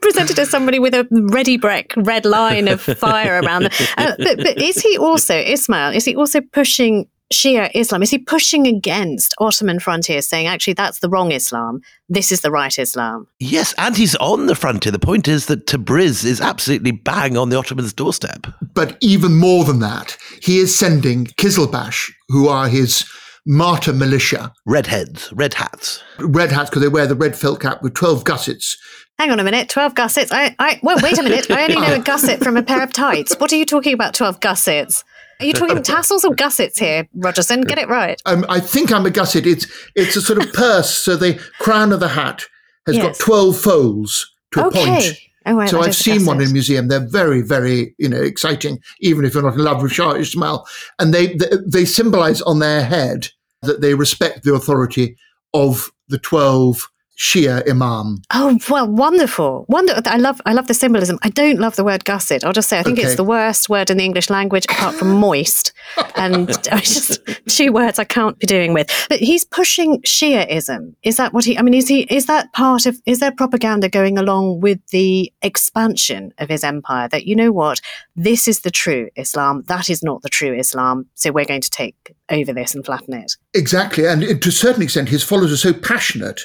[0.00, 3.72] presented as somebody with a ready brick red line of fire around them.
[3.98, 8.02] Uh, but, but is he also, Ismail, is he also pushing Shia Islam?
[8.02, 11.80] Is he pushing against Ottoman frontiers, saying, actually, that's the wrong Islam?
[12.08, 13.28] This is the right Islam?
[13.38, 14.90] Yes, and he's on the frontier.
[14.90, 18.48] The point is that Tabriz is absolutely bang on the Ottomans' doorstep.
[18.74, 23.04] But even more than that, he is sending Kizilbash, who are his
[23.46, 26.02] martyr militia, Redheads, red hats.
[26.18, 28.76] red hats because they wear the red felt cap with 12 gussets.
[29.18, 30.32] Hang on a minute, 12 gussets.
[30.32, 31.50] I, I, well, wait a minute.
[31.50, 33.34] I only know a gusset from a pair of tights.
[33.38, 35.04] What are you talking about, 12 gussets?
[35.40, 37.62] Are you talking tassels or gussets here, Rogerson?
[37.62, 38.20] Get it right.
[38.26, 39.46] Um, I think I'm a gusset.
[39.46, 40.90] It's, it's a sort of purse.
[40.90, 42.44] So the crown of the hat
[42.86, 43.18] has Yes.
[43.18, 45.14] got 12 folds to a point.
[45.46, 46.88] Oh, so I've seen one in a museum.
[46.88, 50.66] They're very, very, you know, exciting, even if you're not in love with Shah Ismail.
[50.98, 53.28] And they, they, they symbolize on their head
[53.62, 55.16] that they respect the authority
[55.54, 56.89] of the 12
[57.20, 58.22] Shia imam.
[58.32, 60.00] Oh well, wonderful, wonder.
[60.06, 61.18] I love, I love the symbolism.
[61.22, 62.44] I don't love the word gusset.
[62.44, 63.06] I'll just say, I think Okay.
[63.08, 65.74] it's the worst word in the English language apart from moist,
[66.16, 68.88] and just two words I can't be doing with.
[69.10, 70.94] But he's pushing Shiaism.
[71.02, 71.58] Is that what he?
[71.58, 72.04] I mean, is he?
[72.04, 72.96] Is that part of?
[73.04, 77.06] Is there propaganda going along with the expansion of his empire?
[77.08, 77.82] That you know what,
[78.16, 79.62] this is the true Islam.
[79.66, 81.04] That is not the true Islam.
[81.16, 83.32] So we're going to take over this and flatten it.
[83.52, 84.06] Exactly.
[84.06, 86.40] And to a certain extent, his followers are so passionate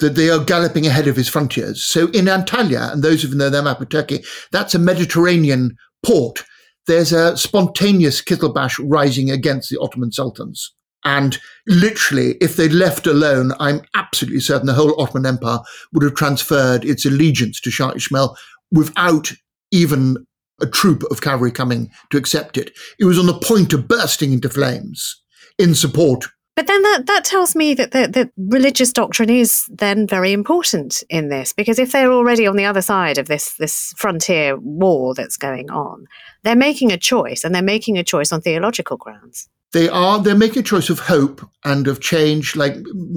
[0.00, 1.82] that they are galloping ahead of his frontiers.
[1.82, 5.76] So in Antalya, and those of you know their map of Turkey, that's a Mediterranean
[6.04, 6.44] port.
[6.86, 10.72] There's a spontaneous Kizilbash rising against the Ottoman sultans.
[11.04, 15.60] And literally, if they'd left alone, I'm absolutely certain the whole Ottoman Empire
[15.92, 18.36] would have transferred its allegiance to Shah Ismail
[18.72, 19.32] without
[19.70, 20.26] even
[20.60, 22.72] a troop of cavalry coming to accept it.
[22.98, 25.22] It was on the point of bursting into flames
[25.58, 26.26] in support
[26.58, 31.04] But then that, that tells me that the, the religious doctrine is then very important
[31.08, 35.14] in this, because if they're already on the other side of this, this frontier war
[35.14, 36.08] that's going on,
[36.42, 39.48] they're making a choice and they're making a choice on theological grounds.
[39.72, 42.76] They are, they're making a choice of hope and of change, like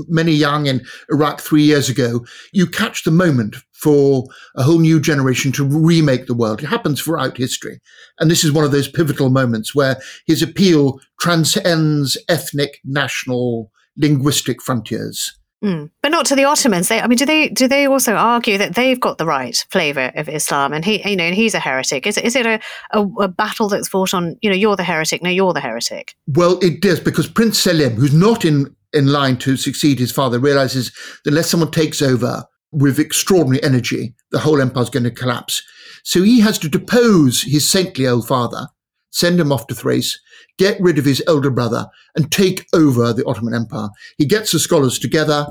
[0.10, 2.26] many young in Iraq three years ago.
[2.52, 6.62] You catch the moment for a whole new generation to remake the world.
[6.62, 7.80] It happens throughout history.
[8.20, 14.62] And this is one of those pivotal moments where his appeal transcends ethnic, national, linguistic
[14.62, 15.38] frontiers.
[15.64, 15.92] Mm.
[16.02, 16.88] But not to the Ottomans.
[16.88, 20.12] They, I mean, do they do they also argue that they've got the right flavour
[20.16, 22.08] of Islam and he, you know, and he's a heretic?
[22.08, 22.60] Is it is it a,
[22.92, 24.38] a, a battle that's fought on?
[24.42, 25.22] You know, you're the heretic.
[25.22, 26.16] No, you're the heretic.
[26.28, 30.40] Well, it does because Prince Selim, who's not in, in line to succeed his father,
[30.40, 30.92] realizes
[31.24, 35.62] that unless someone takes over with extraordinary energy, the whole empire's going to collapse.
[36.04, 38.68] So he has to depose his saintly old father,
[39.12, 40.20] send him off to Thrace,
[40.58, 43.90] get rid of his elder brother, and take over the Ottoman Empire.
[44.18, 45.48] He gets the scholars together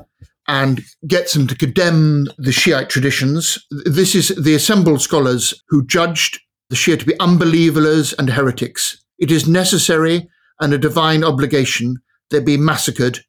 [0.48, 3.58] and gets them to condemn the Shiite traditions.
[3.70, 9.04] This is the assembled scholars who judged the Shia to be unbelievers and heretics.
[9.18, 10.28] It is necessary
[10.60, 11.96] and a divine obligation
[12.30, 13.20] they be massacred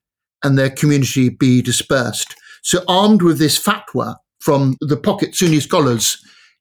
[0.43, 2.35] and their community be dispersed.
[2.63, 6.17] So, armed with this fatwa from the pocket Sunni scholars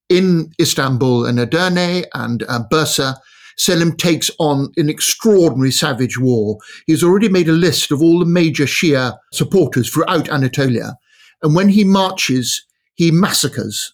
[0.08, 3.16] in Istanbul and Edirne and uh, Bursa,
[3.60, 6.56] Selim takes on an extraordinary savage war.
[6.86, 10.96] He's already made a list of all the major Shia supporters throughout Anatolia.
[11.42, 13.92] And when he marches, he massacres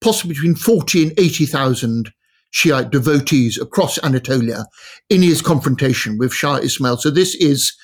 [0.00, 2.12] possibly between 40 and 80,000
[2.50, 4.66] Shiite devotees across Anatolia
[5.10, 6.98] in his confrontation with Shah Ismail.
[6.98, 7.76] So this is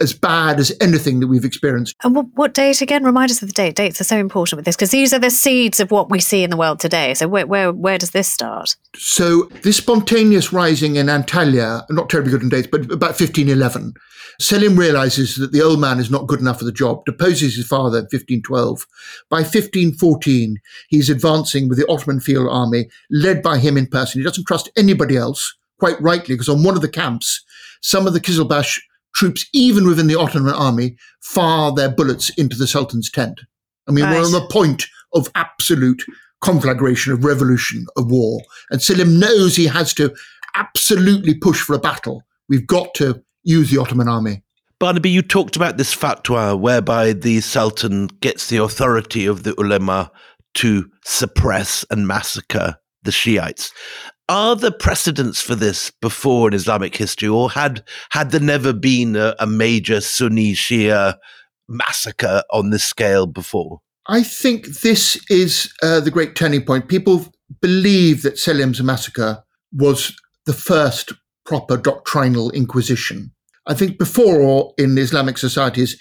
[0.00, 1.94] as bad as anything that we've experienced.
[2.04, 3.04] And what, what date again?
[3.04, 3.76] Remind us of the date.
[3.76, 6.42] Dates are so important with this because these are the seeds of what we see
[6.42, 7.14] in the world today.
[7.14, 8.76] So where where, where does this start?
[8.94, 13.94] So this spontaneous rising in Antalya, not terribly good in dates, but about 1511,
[14.38, 17.66] Selim realizes that the old man is not good enough for the job, deposes his
[17.66, 18.86] father in 1512.
[19.30, 24.20] By 1514, he's advancing with the Ottoman field army, led by him in person.
[24.20, 27.44] He doesn't trust anybody else, quite rightly, because on one of the camps,
[27.80, 28.78] some of the Kizilbash
[29.16, 33.40] troops, even within the Ottoman army, fire their bullets into the Sultan's tent.
[33.88, 36.04] I mean, we're on the point of absolute
[36.42, 38.42] conflagration, of revolution, of war.
[38.70, 40.14] And Selim knows he has to
[40.54, 42.22] absolutely push for a battle.
[42.48, 44.42] We've got to use the Ottoman army.
[44.78, 50.10] Barnaby, you talked about this fatwa whereby the Sultan gets the authority of the ulema
[50.54, 53.72] to suppress and massacre the Shiites.
[54.28, 59.16] Are there precedents for this before in Islamic history, or had had there never been
[59.16, 61.16] a, a major Sunni Shia
[61.68, 63.80] massacre on this scale before?
[64.08, 66.88] I think this is uh, the great turning point.
[66.88, 67.26] People
[67.60, 69.42] believe that Selim's massacre
[69.72, 71.12] was the first
[71.44, 73.32] proper doctrinal inquisition.
[73.66, 76.00] I think before in Islamic societies,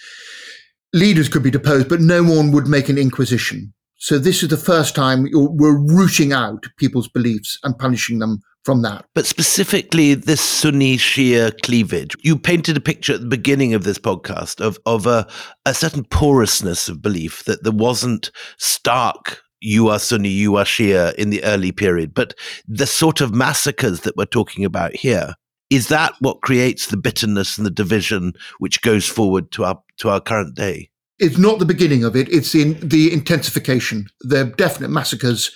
[0.94, 3.74] leaders could be deposed, but no one would make an inquisition.
[4.06, 8.84] So this is the first time we're rooting out people's beliefs and punishing them from
[8.84, 9.04] that.
[9.16, 12.16] But specifically, this Sunni Shia cleavage.
[12.22, 15.26] You painted a picture at the beginning of this podcast of, of a,
[15.66, 21.16] a certain porousness of belief that there wasn't stark, you are Sunni, you are Shia
[21.16, 22.14] in the early period.
[22.14, 22.36] But
[22.68, 25.34] the sort of massacres that we're talking about here,
[25.72, 30.10] is that what creates the bitterness and the division which goes forward to our, to
[30.10, 30.92] our current day?
[31.20, 32.30] It's not the beginning of it.
[32.30, 34.08] It's in the intensification.
[34.22, 35.52] There are definite massacres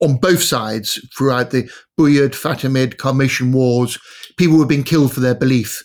[0.00, 3.98] on both sides throughout the Buyid, Fatimid, Carmatian wars.
[4.36, 5.82] People were being killed for their belief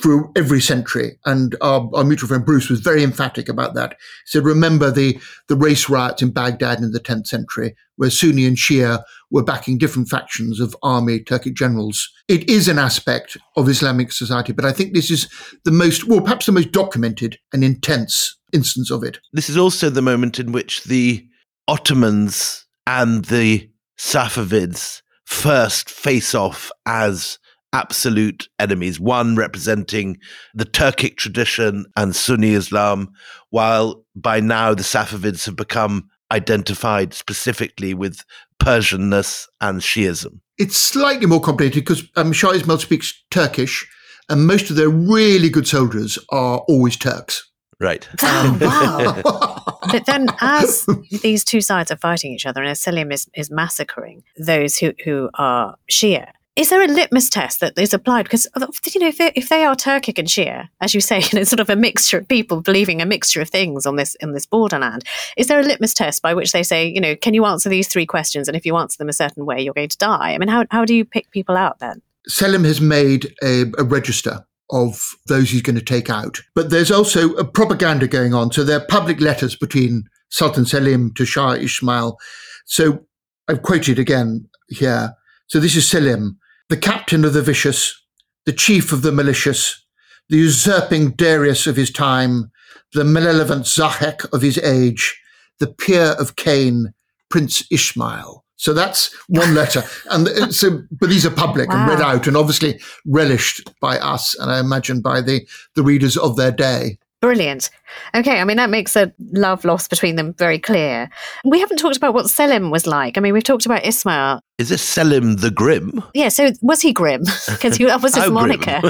[0.00, 1.18] through every century.
[1.24, 3.92] And our, our, mutual friend Bruce was very emphatic about that.
[3.92, 8.46] He said, remember the, the race riots in Baghdad in the 10th century, where Sunni
[8.46, 12.08] and Shia were backing different factions of army Turkic generals.
[12.28, 15.28] It is an aspect of Islamic society, but I think this is
[15.64, 19.18] the most, well, perhaps the most documented and intense instance of it.
[19.32, 21.26] This is also the moment in which the
[21.66, 27.38] Ottomans and the Safavids first face off as
[27.72, 30.16] absolute enemies, one representing
[30.54, 33.10] the Turkic tradition and Sunni Islam,
[33.50, 38.24] while by now the Safavids have become identified specifically with
[38.60, 40.40] Persianness and Shiism.
[40.58, 43.88] It's slightly more complicated because um, Shah Ismail speaks Turkish,
[44.28, 47.47] and most of their really good soldiers are always Turks.
[47.80, 48.08] Right.
[48.22, 49.78] Oh, um, wow.
[49.92, 50.86] but then, as
[51.22, 54.92] these two sides are fighting each other, and as Selim is, is massacring those who,
[55.04, 58.24] who are Shia, is there a litmus test that is applied?
[58.24, 61.16] Because uh, you know, if they, if they are Turkic and Shia, as you say,
[61.30, 64.16] and it's sort of a mixture of people believing a mixture of things on this
[64.16, 65.04] in this borderland,
[65.36, 67.86] is there a litmus test by which they say, you know, can you answer these
[67.86, 70.34] three questions, and if you answer them a certain way, you're going to die?
[70.34, 72.02] I mean, how how do you pick people out then?
[72.26, 76.90] Selim has made a, a register of those he's going to take out, but there's
[76.90, 78.52] also a propaganda going on.
[78.52, 82.18] So there are public letters between Sultan Selim to Shah Ismail.
[82.66, 83.06] So
[83.48, 85.14] I've quoted again here.
[85.46, 86.38] So this is Selim
[86.68, 87.98] the captain of the vicious,
[88.44, 89.84] the chief of the malicious,
[90.28, 92.50] the usurping Darius of his time,
[92.92, 95.18] the malevolent Zahek of his age,
[95.60, 96.92] the peer of Cain,
[97.30, 98.44] Prince Ishmael.
[98.58, 99.82] So that's one letter.
[100.10, 101.80] and uh, so, but these are public wow.
[101.80, 106.16] and read out and obviously relished by us and I imagine by the, the readers
[106.16, 106.98] of their day.
[107.20, 107.70] Brilliant.
[108.14, 111.10] Okay, I mean, that makes a love loss between them very clear.
[111.44, 113.18] We haven't talked about what Selim was like.
[113.18, 114.40] I mean, we've talked about Ismail.
[114.58, 116.00] Is this Selim the Grim?
[116.14, 117.22] Yeah, so was he grim?
[117.48, 118.80] Because that was his moniker.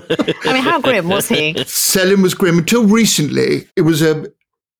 [0.44, 1.54] I mean, how grim was he?
[1.66, 3.66] Selim was grim until recently.
[3.76, 4.26] It was a,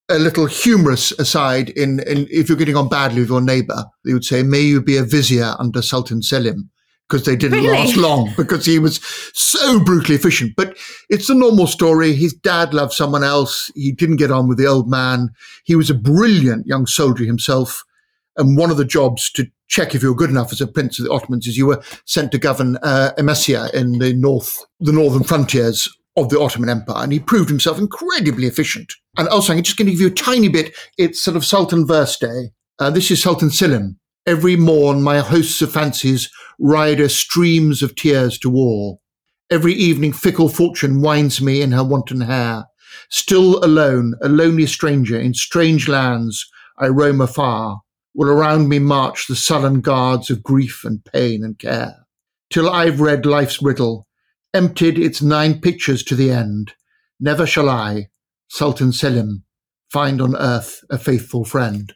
[0.09, 4.13] a little humorous aside in, in if you're getting on badly with your neighbor, they
[4.13, 6.71] would say, may you be a vizier under Sultan Selim
[7.09, 7.77] because they didn't really?
[7.77, 9.01] last long because he was
[9.35, 10.53] so brutally efficient.
[10.57, 10.77] But
[11.09, 12.13] it's a normal story.
[12.13, 13.71] His dad loved someone else.
[13.75, 15.31] He didn't get on with the old man.
[15.65, 17.85] He was a brilliant young soldier himself.
[18.37, 20.99] And one of the jobs to check if you were good enough as a prince
[20.99, 25.25] of the Ottomans is you were sent to govern uh, in the north, the northern
[25.25, 25.89] frontiers
[26.19, 27.05] of the Ottoman Empire.
[27.05, 28.93] And he proved himself incredibly efficient.
[29.17, 30.75] And also, I'm just going to give you a tiny bit.
[30.97, 32.51] It's sort of Sultan verse day.
[32.79, 33.99] Uh, this is Sultan Selim.
[34.27, 38.99] Every morn my hosts of fancies ride a streams of tears to war.
[39.51, 42.67] Every evening fickle fortune winds me in her wanton hair.
[43.11, 46.47] Still alone, a lonely stranger in strange lands,
[46.79, 47.81] I roam afar,
[48.13, 52.07] while around me march the sullen guards of grief and pain and care.
[52.51, 54.07] Till I've read life's riddle,
[54.55, 56.73] emptied its nine pitchers to the end,
[57.21, 58.09] never shall I,
[58.49, 59.45] Sultan Selim,
[59.93, 61.95] find on earth a faithful friend.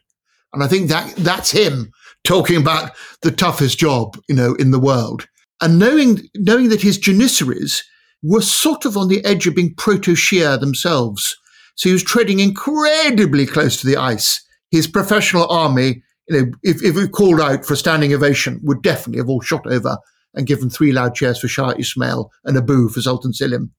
[0.53, 1.91] And I think that that's him
[2.23, 2.91] talking about
[3.21, 5.27] the toughest job, you know, in the world.
[5.61, 7.83] And knowing, knowing that his Janissaries
[8.21, 11.37] were sort of on the edge of being proto-Shia themselves.
[11.75, 14.41] So he was treading incredibly close to the ice.
[14.71, 18.81] His professional army, you know, if, if it called out for a standing ovation, would
[18.81, 19.97] definitely have all shot over
[20.33, 23.73] and given three loud cheers for Shah Ismail and a boo for Sultan Selim.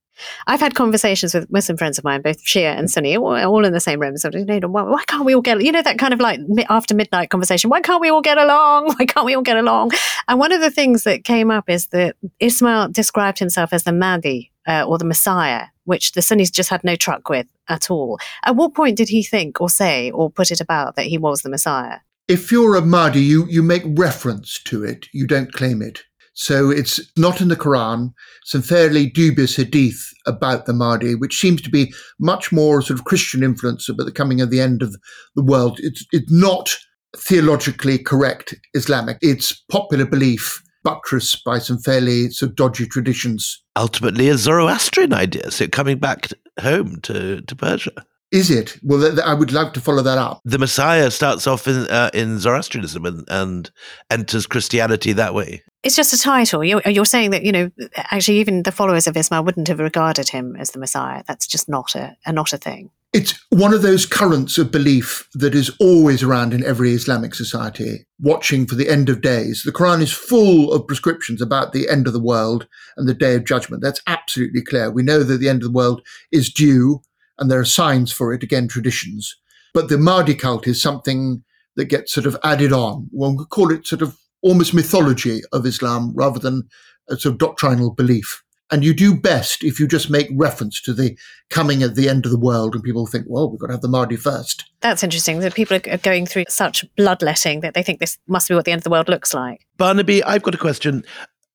[0.46, 3.80] I've had conversations with Muslim friends of mine, both Shia and Sunni, all in the
[3.80, 4.16] same room.
[4.16, 6.40] So, you know, why, why can't we all get, you know, that kind of like
[6.68, 7.70] after midnight conversation?
[7.70, 8.94] Why can't we all get along?
[8.98, 9.92] Why can't we all get along?
[10.28, 13.92] And one of the things that came up is that Ismail described himself as the
[13.92, 18.18] Mahdi uh, or the Messiah, which the Sunnis just had no truck with at all.
[18.44, 21.42] At what point did he think or say or put it about that he was
[21.42, 21.98] the Messiah?
[22.28, 26.04] If you're a Mahdi, you, you make reference to it, you don't claim it.
[26.34, 28.12] So it's not in the Quran.
[28.44, 33.04] Some fairly dubious hadith about the Mahdi, which seems to be much more sort of
[33.04, 34.96] Christian influence about the coming of the end of
[35.36, 35.78] the world.
[35.80, 36.70] It's, it's not
[37.16, 39.18] theologically correct Islamic.
[39.22, 43.62] It's popular belief buttressed by some fairly sort of dodgy traditions.
[43.76, 45.50] Ultimately, a Zoroastrian idea.
[45.50, 46.28] So coming back
[46.60, 48.04] home to, to Persia.
[48.32, 48.76] Is it?
[48.82, 50.40] Well, th- th- I would love to follow that up.
[50.44, 53.70] The Messiah starts off in uh, in Zoroastrianism and, and
[54.10, 55.62] enters Christianity that way.
[55.84, 56.64] It's just a title.
[56.64, 60.30] You're, you're saying that you know actually even the followers of Ismail wouldn't have regarded
[60.30, 61.22] him as the Messiah.
[61.28, 62.90] That's just not a, a not a thing.
[63.12, 68.04] It's one of those currents of belief that is always around in every Islamic society,
[68.18, 69.62] watching for the end of days.
[69.64, 72.66] The Quran is full of prescriptions about the end of the world
[72.96, 73.84] and the day of judgment.
[73.84, 74.90] That's absolutely clear.
[74.90, 76.02] We know that the end of the world
[76.32, 77.02] is due
[77.38, 79.34] and there are signs for it, again, traditions.
[79.72, 81.42] But the Mahdi cult is something
[81.76, 83.08] that gets sort of added on.
[83.10, 86.68] One could call it sort of almost mythology of Islam rather than
[87.08, 88.42] a sort of doctrinal belief.
[88.70, 91.16] And you do best if you just make reference to the
[91.50, 93.82] coming at the end of the world and people think, well, we've got to have
[93.82, 94.64] the Mahdi first.
[94.80, 98.54] That's interesting that people are going through such bloodletting that they think this must be
[98.54, 99.66] what the end of the world looks like.
[99.76, 101.04] Barnaby, I've got a question.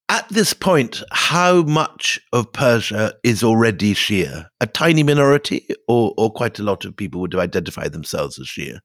[0.09, 4.47] At this point, how much of Persia is already Shia?
[4.59, 8.79] A tiny minority, or, or quite a lot of people would identify themselves as Shia?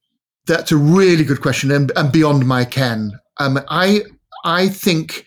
[0.47, 3.13] That's a really good question and, and beyond my ken.
[3.41, 4.03] Um, I
[4.45, 5.25] I think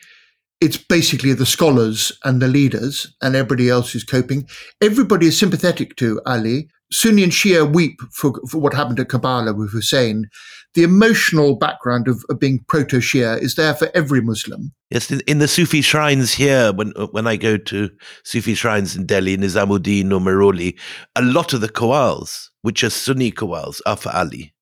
[0.62, 4.48] it's basically the scholars and the leaders and everybody else who's coping.
[4.82, 6.70] Everybody is sympathetic to Ali.
[6.92, 10.30] Sunni and Shia weep for, for what happened at Karbala with Hussein.
[10.74, 14.72] The emotional background of, of being proto Shia is there for every Muslim.
[14.90, 17.90] Yes, in, in, the Sufi shrines here, when when I go to
[18.24, 20.78] Sufi shrines in Delhi, Nizamuddin or Mehrauli,
[21.16, 24.54] a lot of the qawwals, which are Sunni qawwals, are for Ali.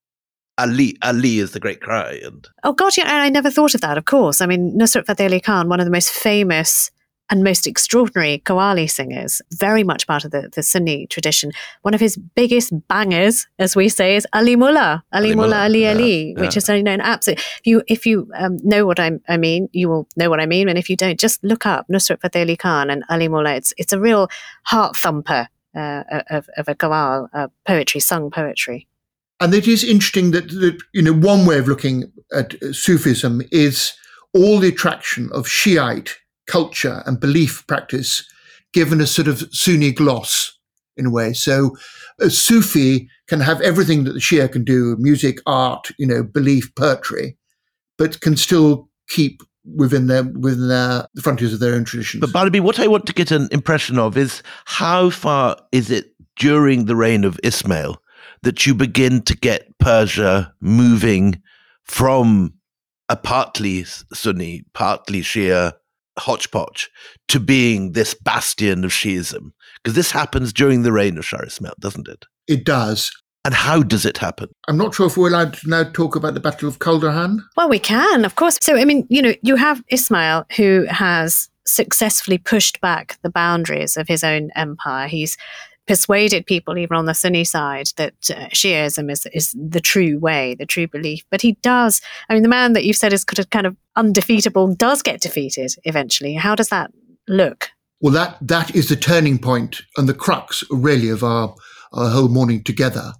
[0.58, 2.20] Ali, Ali is the great cry.
[2.24, 3.98] And oh God, yeah, I never thought of that.
[3.98, 6.92] Of course, I mean Nusrat Fateh Ali Khan, one of the most famous
[7.30, 11.52] and most extraordinary Qawwali singers, very much part of the, the Sunni tradition.
[11.82, 15.84] One of his biggest bangers, as we say, is Ali Maula, Ali, Ali Maula, Ali
[15.84, 16.42] yeah, Ali, yeah.
[16.42, 17.40] which is you know an absolute.
[17.40, 20.46] If you if you um, know what I, I, mean, you will know what I
[20.46, 20.70] mean.
[20.70, 23.58] And if you don't, just look up Nusrat Fateh Ali Khan and Ali Maula.
[23.58, 24.28] It's it's a real
[24.64, 28.88] heart thumper uh, of, of a Qawwal uh, poetry, sung poetry.
[29.42, 33.94] And it is interesting that, that, you know, one way of looking at Sufism is
[34.34, 36.18] all the attraction of Shiite
[36.48, 38.24] culture and belief practice
[38.74, 40.58] given a sort of Sunni gloss
[40.98, 41.34] in a way.
[41.34, 41.76] So
[42.20, 46.74] a Sufi can have everything that the Shia can do, music, art, you know, belief,
[46.76, 47.38] poetry,
[47.98, 49.42] but can still keep
[49.76, 52.22] within their within their the frontiers of their own traditions.
[52.22, 56.14] But Barnaby, what I want to get an impression of is how far is it
[56.38, 58.02] during the reign of Ismail
[58.44, 61.42] that you begin to get Persia moving
[61.84, 62.54] from
[63.10, 65.74] a partly Sunni, partly Shia
[66.18, 66.90] hodgepodge
[67.28, 69.52] to being this bastion of Shiism?
[69.84, 72.26] Because this happens during the reign of Shah Ismail, doesn't it?
[72.48, 73.12] It does.
[73.44, 74.50] And how does it happen?
[74.68, 77.38] I'm not sure if we're allowed to now talk about the Battle of Chaldiran.
[77.56, 78.58] Well, we can, of course.
[78.60, 83.98] So, I mean, you know, you have Ismail who has successfully pushed back the boundaries
[83.98, 85.08] of his own empire.
[85.08, 85.38] He's
[85.88, 90.56] persuaded people, even on the Sunni side, that uh, Shiism is, is the true way,
[90.56, 91.24] the true belief.
[91.30, 95.02] But he does, I mean, the man that you've said is kind of undefeatable does
[95.02, 96.34] get defeated eventually.
[96.34, 96.92] How does that
[97.28, 97.70] look?
[98.02, 101.56] Well, that, that is the turning point and the crux, really, of our,
[101.94, 103.14] our whole morning together.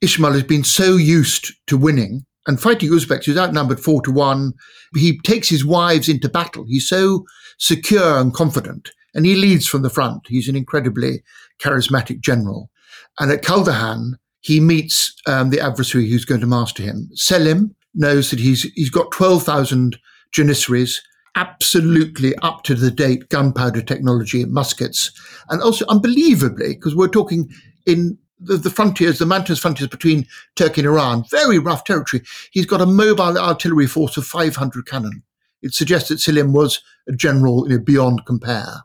[0.00, 4.52] Ismail has been so used to winning and fighting Uzbeks, he's outnumbered four to one.
[4.94, 6.64] He takes his wives into battle.
[6.68, 7.24] He's so
[7.58, 10.22] secure and confident, and he leads from the front.
[10.26, 11.22] He's an incredibly
[11.60, 12.70] charismatic general.
[13.18, 17.08] And at Chaldiran, he meets um, the adversary who's going to master him.
[17.14, 19.98] Selim knows that he's he's got 12,000
[20.32, 21.02] janissaries,
[21.36, 25.12] absolutely up to the date gunpowder technology, muskets,
[25.48, 27.50] and also unbelievably, because we're talking
[27.86, 30.26] in the, the, frontiers, the mountainous frontiers between
[30.56, 32.22] Turkey and Iran, very rough territory.
[32.50, 35.22] He's got a mobile artillery force of 500 cannon.
[35.62, 38.82] It suggests that Selim was a general you know, beyond compare.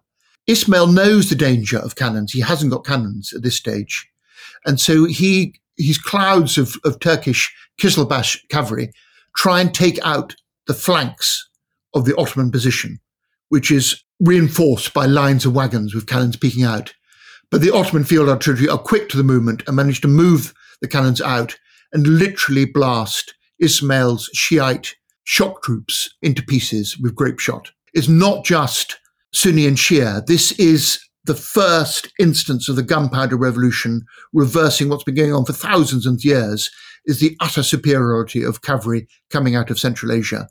[0.47, 2.32] Ismail knows the danger of cannons.
[2.32, 4.10] He hasn't got cannons at this stage.
[4.66, 8.91] And so he, his clouds of, of Turkish Kizilbash cavalry
[9.36, 10.36] try and take out
[10.67, 11.49] the flanks
[11.93, 12.99] of the Ottoman position,
[13.49, 16.93] which is reinforced by lines of wagons with cannons peeking out.
[17.49, 20.88] But the Ottoman field artillery are quick to the movement and manage to move the
[20.88, 21.57] cannons out
[21.93, 27.71] and literally blast Ismail's Shiite shock troops into pieces with grape shot.
[27.93, 28.99] It's not just
[29.34, 30.25] Sunni and Shia.
[30.25, 30.99] This is
[31.30, 34.03] the first instance of the gunpowder revolution
[34.34, 36.71] reversing what's been going on for thousands of years
[37.05, 40.47] is the utter superiority of cavalry coming out of Central Asia.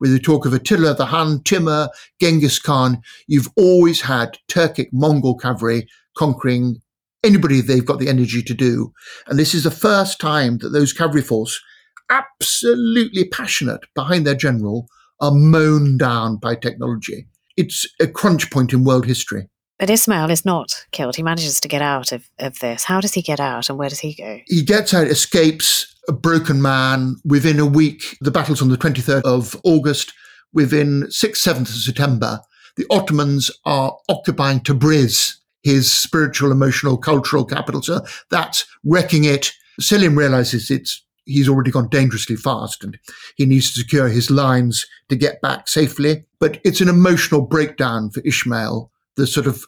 [0.00, 5.36] With the talk of Attila, the Hun, Timur, Genghis Khan, you've always had Turkic Mongol
[5.36, 6.80] cavalry conquering
[7.22, 8.90] anybody they've got the energy to do.
[9.26, 11.60] And this is the first time that those cavalry force,
[12.08, 14.88] absolutely passionate behind their general,
[15.20, 17.26] are mown down by technology
[17.56, 19.48] it's a crunch point in world history.
[19.82, 21.16] But Ismail is not killed.
[21.16, 22.84] He manages to get out of, of this.
[22.84, 24.38] How does he get out and where does he go?
[24.46, 27.16] He gets out, escapes, a broken man.
[27.24, 30.12] Within a week, the battle's on the 23rd of August.
[30.52, 32.38] Within 6th, 7th of September,
[32.76, 37.82] the Ottomans are occupying Tabriz, his spiritual, emotional, cultural capital.
[37.82, 39.50] So that's wrecking it.
[39.80, 42.96] Selim realizes it's he's already gone dangerously fast and
[43.34, 46.24] he needs to secure his lines to get back safely.
[46.38, 48.91] But it's an emotional breakdown for Ismail.
[49.16, 49.64] The sort of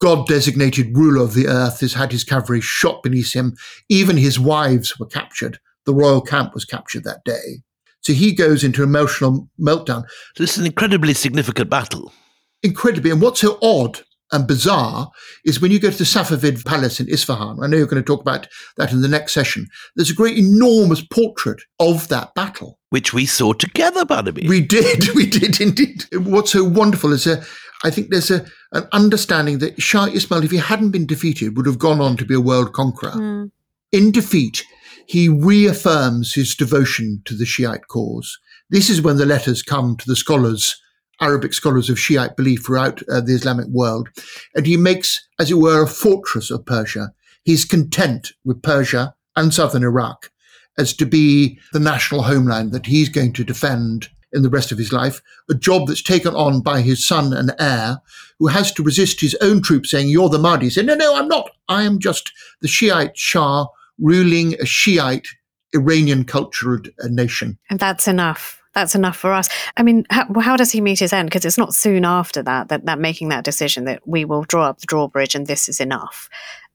[0.00, 3.54] God designated ruler of the earth has had his cavalry shot beneath him.
[3.88, 5.58] Even his wives were captured.
[5.86, 7.62] The royal camp was captured that day.
[8.00, 10.02] So he goes into emotional meltdown.
[10.34, 12.12] So this is an incredibly significant battle.
[12.62, 13.12] Incredibly.
[13.12, 14.00] And what's so odd
[14.32, 15.10] and bizarre
[15.44, 17.58] is when you go to the Safavid Palace in Isfahan.
[17.62, 19.68] I know you're going to talk about that in the next session.
[19.94, 22.78] There's a great, enormous portrait of that battle.
[22.90, 24.48] Which we saw together, Barnaby.
[24.48, 26.06] We did, we did indeed.
[26.12, 27.44] What's so wonderful is a,
[27.84, 31.66] I think there's a, an understanding that Shah Ismail, if he hadn't been defeated, would
[31.66, 33.12] have gone on to be a world conqueror.
[33.12, 33.50] Mm.
[33.90, 34.64] In defeat,
[35.06, 38.38] he reaffirms his devotion to the Shiite cause.
[38.70, 40.80] This is when the letters come to the scholars
[41.20, 44.08] Arabic scholars of Shiite belief throughout uh, the Islamic world.
[44.54, 47.12] And he makes, as it were, a fortress of Persia.
[47.44, 50.30] He's content with Persia and southern Iraq
[50.78, 54.78] as to be the national homeland that he's going to defend in the rest of
[54.78, 55.20] his life,
[55.50, 58.00] a job that's taken on by his son and heir,
[58.38, 60.66] who has to resist his own troops saying, You're the Mahdi.
[60.66, 61.50] He said, No, no, I'm not.
[61.68, 63.66] I am just the Shiite Shah
[63.98, 65.28] ruling a Shiite
[65.74, 67.58] Iranian cultured uh, nation.
[67.70, 69.48] And that's enough that's enough for us.
[69.76, 71.28] I mean, how, how does he meet his end?
[71.28, 74.66] Because it's not soon after that, that that making that decision that we will draw
[74.66, 76.28] up the drawbridge and this is enough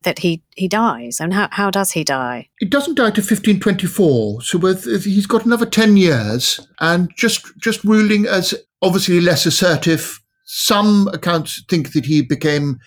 [0.04, 1.20] that he he dies.
[1.20, 2.50] And how, how does he die?
[2.60, 4.41] He doesn't die to 1524.
[4.41, 10.22] So he's got another 10 years and just just ruling as obviously less assertive.
[10.45, 12.80] Some accounts think that he became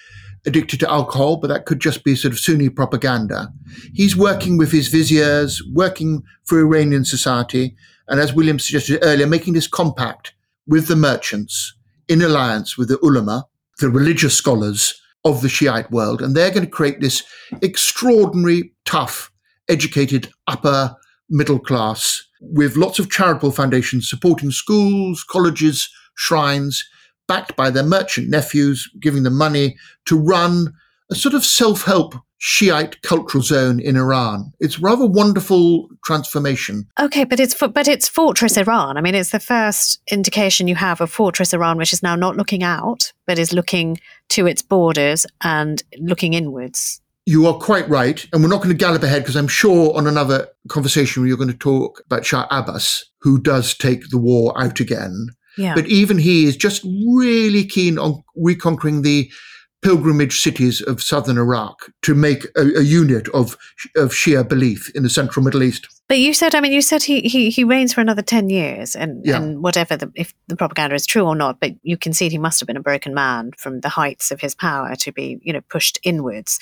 [0.46, 3.52] addicted to alcohol, but that could just be sort of Sunni propaganda.
[3.92, 7.76] He's working with his viziers, working for Iranian society,
[8.08, 10.32] and as William suggested earlier, making this compact
[10.66, 11.74] with the merchants
[12.08, 13.46] in alliance with the ulama,
[13.78, 16.22] the religious scholars of the Shiite world.
[16.22, 17.22] And they're going to create this
[17.62, 19.30] extraordinary, tough,
[19.68, 20.94] educated upper
[21.28, 26.84] middle class with lots of charitable foundations supporting schools, colleges, shrines,
[27.28, 30.72] backed by their merchant nephews, giving them money to run
[31.10, 34.50] a sort of self help Shiite cultural zone in Iran.
[34.60, 36.88] It's rather wonderful transformation.
[36.98, 38.96] Okay, but it's but it's Fortress Iran.
[38.96, 42.38] I mean, it's the first indication you have of Fortress Iran, which is now not
[42.38, 47.02] looking out, but is looking to its borders and looking inwards.
[47.26, 50.06] You are quite right, and we're not going to gallop ahead because I'm sure on
[50.06, 54.80] another conversation you're going to talk about Shah Abbas, who does take the war out
[54.80, 55.28] again.
[55.58, 55.74] Yeah.
[55.74, 59.30] But even he is just really keen on reconquering the
[59.82, 63.56] pilgrimage cities of southern Iraq to make a, a, unit of
[63.96, 65.88] of Shia belief in the central Middle East.
[66.08, 68.94] But you said, I mean, you said he he, he reigns for another ten years,
[68.94, 69.36] and yeah.
[69.36, 72.38] and whatever the if the propaganda is true or not, but you can see he
[72.38, 75.52] must have been a broken man from the heights of his power to be you
[75.52, 76.58] know pushed inwards.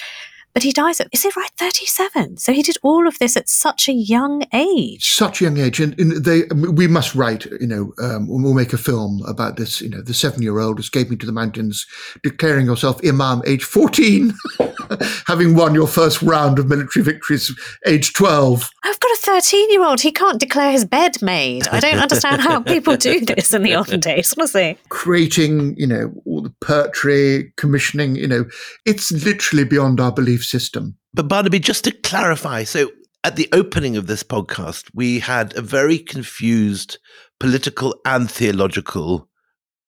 [0.59, 2.39] But he dies at, is it right, 37?
[2.39, 5.09] So he did all of this at such a young age.
[5.09, 5.79] Such a young age.
[5.79, 9.81] And, and they, we must write, you know, um, we'll make a film about this,
[9.81, 11.87] you know, the seven year old escaping to the mountains,
[12.25, 14.35] declaring yourself Imam age 14,
[15.29, 17.57] having won your first round of military victories
[17.87, 18.69] age 12.
[18.83, 20.01] I've got a 13 year old.
[20.01, 21.69] He can't declare his bed made.
[21.69, 24.77] I don't understand how people do this in the olden days, honestly.
[24.89, 28.45] Creating, you know, all the poetry, commissioning, you know,
[28.86, 30.97] it's literally beyond our belief system.
[31.12, 32.91] But Barnaby, just to clarify, so
[33.24, 36.99] at the opening of this podcast, we had a very confused
[37.41, 39.28] political and theological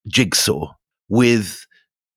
[0.09, 0.73] jigsaw
[1.09, 1.65] with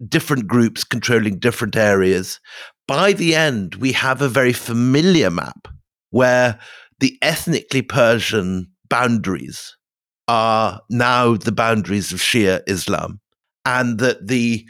[0.08, 2.40] different groups controlling different areas.
[2.88, 5.68] By the end, we have a very familiar map
[6.10, 6.60] where
[7.00, 9.78] the ethnically Persian boundaries
[10.28, 13.20] are now the boundaries of Shia Islam,
[13.66, 14.66] and that the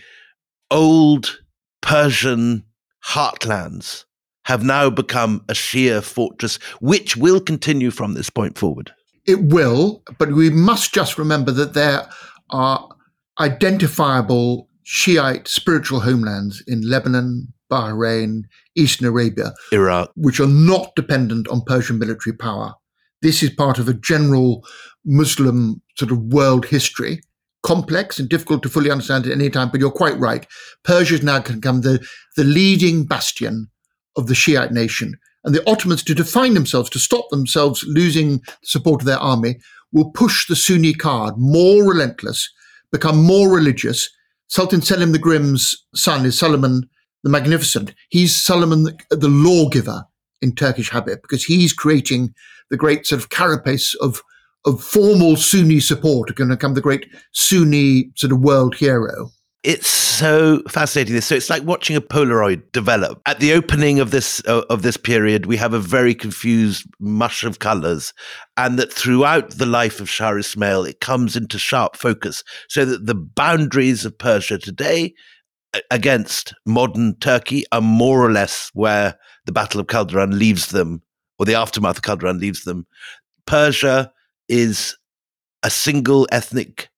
[0.71, 1.39] old
[1.81, 2.63] Persian
[3.05, 4.05] heartlands
[4.45, 8.91] have now become a Shia fortress, which will continue from this point forward.
[9.25, 12.07] It will, but we must just remember that there
[12.49, 12.89] are
[13.39, 18.41] identifiable Shiite spiritual homelands in Lebanon, Bahrain,
[18.75, 22.73] Eastern Arabia, Iraq, which are not dependent on Persian military power.
[23.21, 24.67] This is part of a general
[25.05, 27.21] Muslim sort of world history
[27.63, 30.45] complex and difficult to fully understand at any time, but you're quite right.
[30.83, 32.05] Persia has now become the,
[32.35, 33.67] the leading bastion
[34.15, 35.17] of the Shiite nation.
[35.43, 39.59] And the Ottomans, to define themselves, to stop themselves losing support of their army,
[39.91, 42.49] will push the Sunni card more relentless,
[42.91, 44.09] become more religious.
[44.47, 46.89] Sultan Selim the Grim's son is Suleiman
[47.23, 47.93] the Magnificent.
[48.09, 50.05] He's Suleiman the, the lawgiver
[50.41, 52.33] in Turkish habit because he's creating
[52.69, 54.21] the great sort of carapace of
[54.65, 59.29] of formal Sunni support are going to become the great Sunni sort of world hero.
[59.63, 61.15] It's so fascinating.
[61.15, 63.21] This so it's like watching a Polaroid develop.
[63.25, 67.45] At the opening of this uh, of this period, we have a very confused mush
[67.45, 68.13] of colors,
[68.57, 73.05] and that throughout the life of Shah Ismail, it comes into sharp focus, so that
[73.05, 75.13] the boundaries of Persia today
[75.89, 81.01] against modern Turkey are more or less where the Battle of Chaldiran leaves them,
[81.39, 82.85] or the aftermath of Chaldiran leaves them.
[83.45, 84.11] Persia
[84.49, 84.97] is
[85.63, 86.89] a single ethnic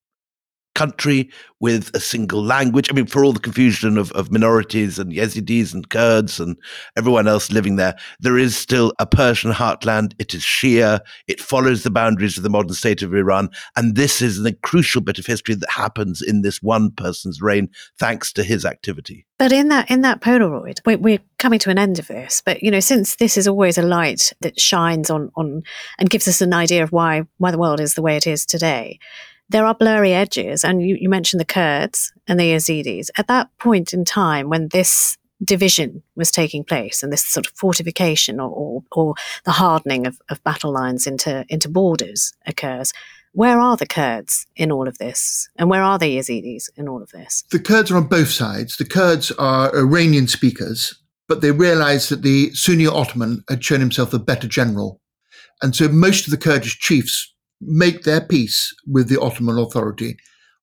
[0.75, 2.89] country with a single language.
[2.89, 6.57] I mean, for all the confusion of, of minorities and Yazidis and Kurds and
[6.95, 10.13] everyone else living there, there is still a Persian heartland.
[10.19, 10.99] It is Shia.
[11.27, 13.49] It follows the boundaries of the modern state of Iran.
[13.75, 17.69] And this is the crucial bit of history that happens in this one person's reign,
[17.97, 19.25] thanks to his activity.
[19.37, 22.41] But in that in that Polaroid, we, we're coming to an end of this.
[22.45, 25.63] But you know, since this is always a light that shines on on
[25.99, 28.45] and gives us an idea of why why the world is the way it is
[28.45, 28.99] today,
[29.49, 30.63] there are blurry edges.
[30.63, 33.09] And you, you mentioned the Kurds and the Yazidis.
[33.17, 37.53] At that point in time, when this division was taking place and this sort of
[37.53, 42.93] fortification or, or, or the hardening of, of battle lines into, into borders occurs,
[43.33, 45.49] where are the Kurds in all of this?
[45.57, 47.43] And where are the Yazidis in all of this?
[47.51, 48.77] The Kurds are on both sides.
[48.77, 50.95] The Kurds are Iranian speakers,
[51.27, 55.01] but they realized that the Sunni Ottoman had shown himself a better general.
[55.61, 57.34] And so most of the Kurdish chiefs
[57.67, 60.17] make their peace with the Ottoman Authority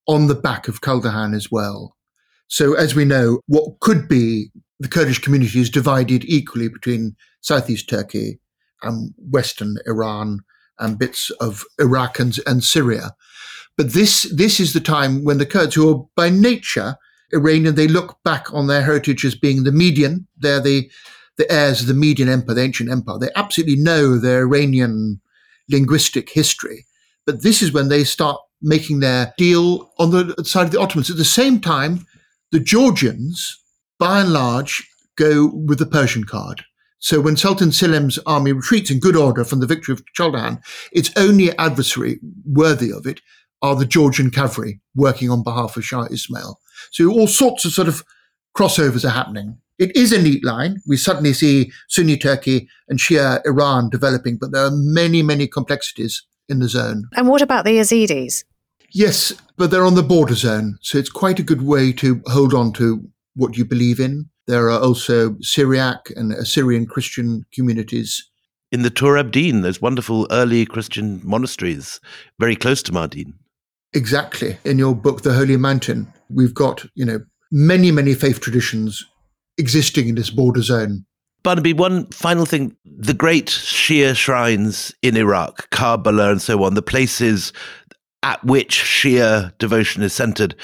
[0.07, 1.97] on the back of Chaldiran as well.
[2.49, 7.89] So, as we know, what could be the Kurdish community is divided equally between southeast
[7.89, 8.41] Turkey
[8.83, 10.41] and western Iran
[10.79, 13.15] and bits of Iraq and, and Syria.
[13.77, 16.97] But this this is the time when the Kurds, who are by nature
[17.33, 20.27] Iranian, they look back on their heritage as being the Median.
[20.37, 20.91] They're the
[21.39, 23.19] the heirs of the Median Empire, the ancient empire.
[23.19, 25.21] They absolutely know their Iranian
[25.71, 26.85] linguistic history.
[27.27, 31.11] But this is when they start making their deal on the side of the Ottomans.
[31.11, 32.07] At the same time,
[32.53, 33.59] the Georgians,
[33.99, 36.65] by and large, go with the Persian card.
[36.99, 40.63] So when Sultan Selim's army retreats in good order from the victory of Chaldiran,
[40.93, 43.21] its only adversary worthy of it
[43.61, 46.61] are the Georgian cavalry working on behalf of Shah Ismail.
[46.93, 48.05] So all sorts of sort of
[48.57, 49.59] crossovers are happening.
[49.79, 50.81] It is a neat line.
[50.87, 56.23] We suddenly see Sunni Turkey and Shia Iran developing, but there are many, many complexities
[56.49, 57.09] in the zone.
[57.15, 58.45] And what about the Yazidis?
[58.93, 60.79] Yes, but they're on the border zone.
[60.83, 64.29] So it's quite a good way to hold on to what you believe in.
[64.47, 68.29] There are also Syriac and Assyrian Christian communities.
[68.71, 72.01] In the Tur Abdin, those wonderful early Christian monasteries
[72.39, 73.35] very close to Mardin.
[73.95, 74.57] Exactly.
[74.65, 77.21] In your book, The Holy Mountain, we've got, you know,
[77.51, 79.05] many, many faith traditions
[79.59, 81.05] existing in this border zone.
[81.43, 82.77] Barnaby, one final thing.
[82.85, 87.53] The great Shia shrines in Iraq, Karbala and so on, the places
[88.23, 90.55] at which Shia devotion is centered,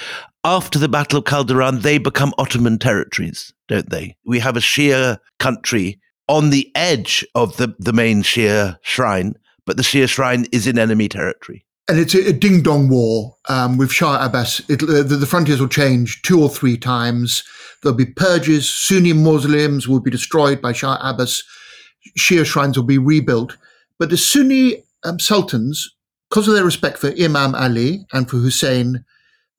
[0.44, 4.16] after the Battle of Chaldiran, they become Ottoman territories, don't they?
[4.24, 9.34] We have a Shia country on the edge of the, the main Shia shrine,
[9.66, 13.36] but the Shia shrine is in enemy territory and it's a, a ding dong war
[13.48, 14.60] um, with Shah Abbas.
[14.68, 17.42] It, uh, the, the, frontiers will change two or three times.
[17.82, 18.70] There'll be purges.
[18.70, 21.42] Sunni Muslims will be destroyed by Shah Abbas.
[22.18, 23.56] Shia shrines will be rebuilt.
[23.98, 25.88] But the Sunni um, sultans,
[26.28, 29.04] because of their respect for Imam Ali and for Hussein,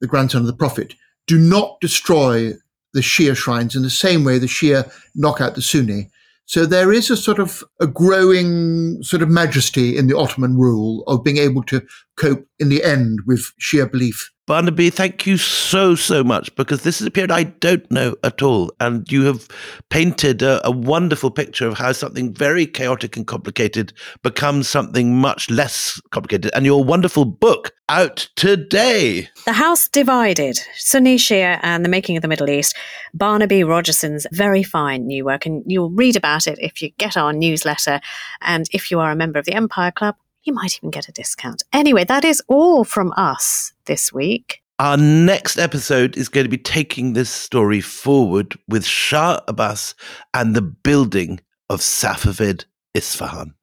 [0.00, 0.94] the grandson of the Prophet,
[1.26, 2.52] do not destroy
[2.92, 6.10] the Shia shrines in the same way the Shia knock out the Sunni.
[6.50, 11.04] So there is a sort of a growing sort of majesty in the Ottoman rule
[11.06, 11.80] of being able to
[12.20, 14.30] cope in the end with sheer belief.
[14.50, 18.42] Barnaby, thank you so, so much because this is a period I don't know at
[18.42, 18.72] all.
[18.80, 19.46] And you have
[19.90, 23.92] painted a, a, wonderful picture of how something very chaotic and complicated
[24.24, 26.50] becomes something much less complicated.
[26.52, 29.28] And your wonderful book out today.
[29.44, 32.76] The House Divided Sunni Shia and the Making of the Middle East.
[33.14, 35.46] Barnaby Rogerson's very fine new work.
[35.46, 38.00] And you'll read about it if you get our newsletter.
[38.40, 41.12] And if you are a member of the Empire Club, you might even get a
[41.12, 41.62] discount.
[41.72, 44.62] Anyway, that is all from us this week.
[44.78, 49.94] Our next episode is going to be taking this story forward with Shah Abbas
[50.32, 52.64] and the building of Safavid
[52.94, 53.54] Isfahan.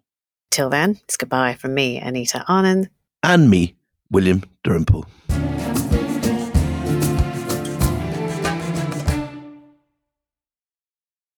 [0.51, 2.89] Till then, it's goodbye from me, Anita Anand.
[3.23, 3.75] And me,
[4.11, 5.05] William Dalrymple.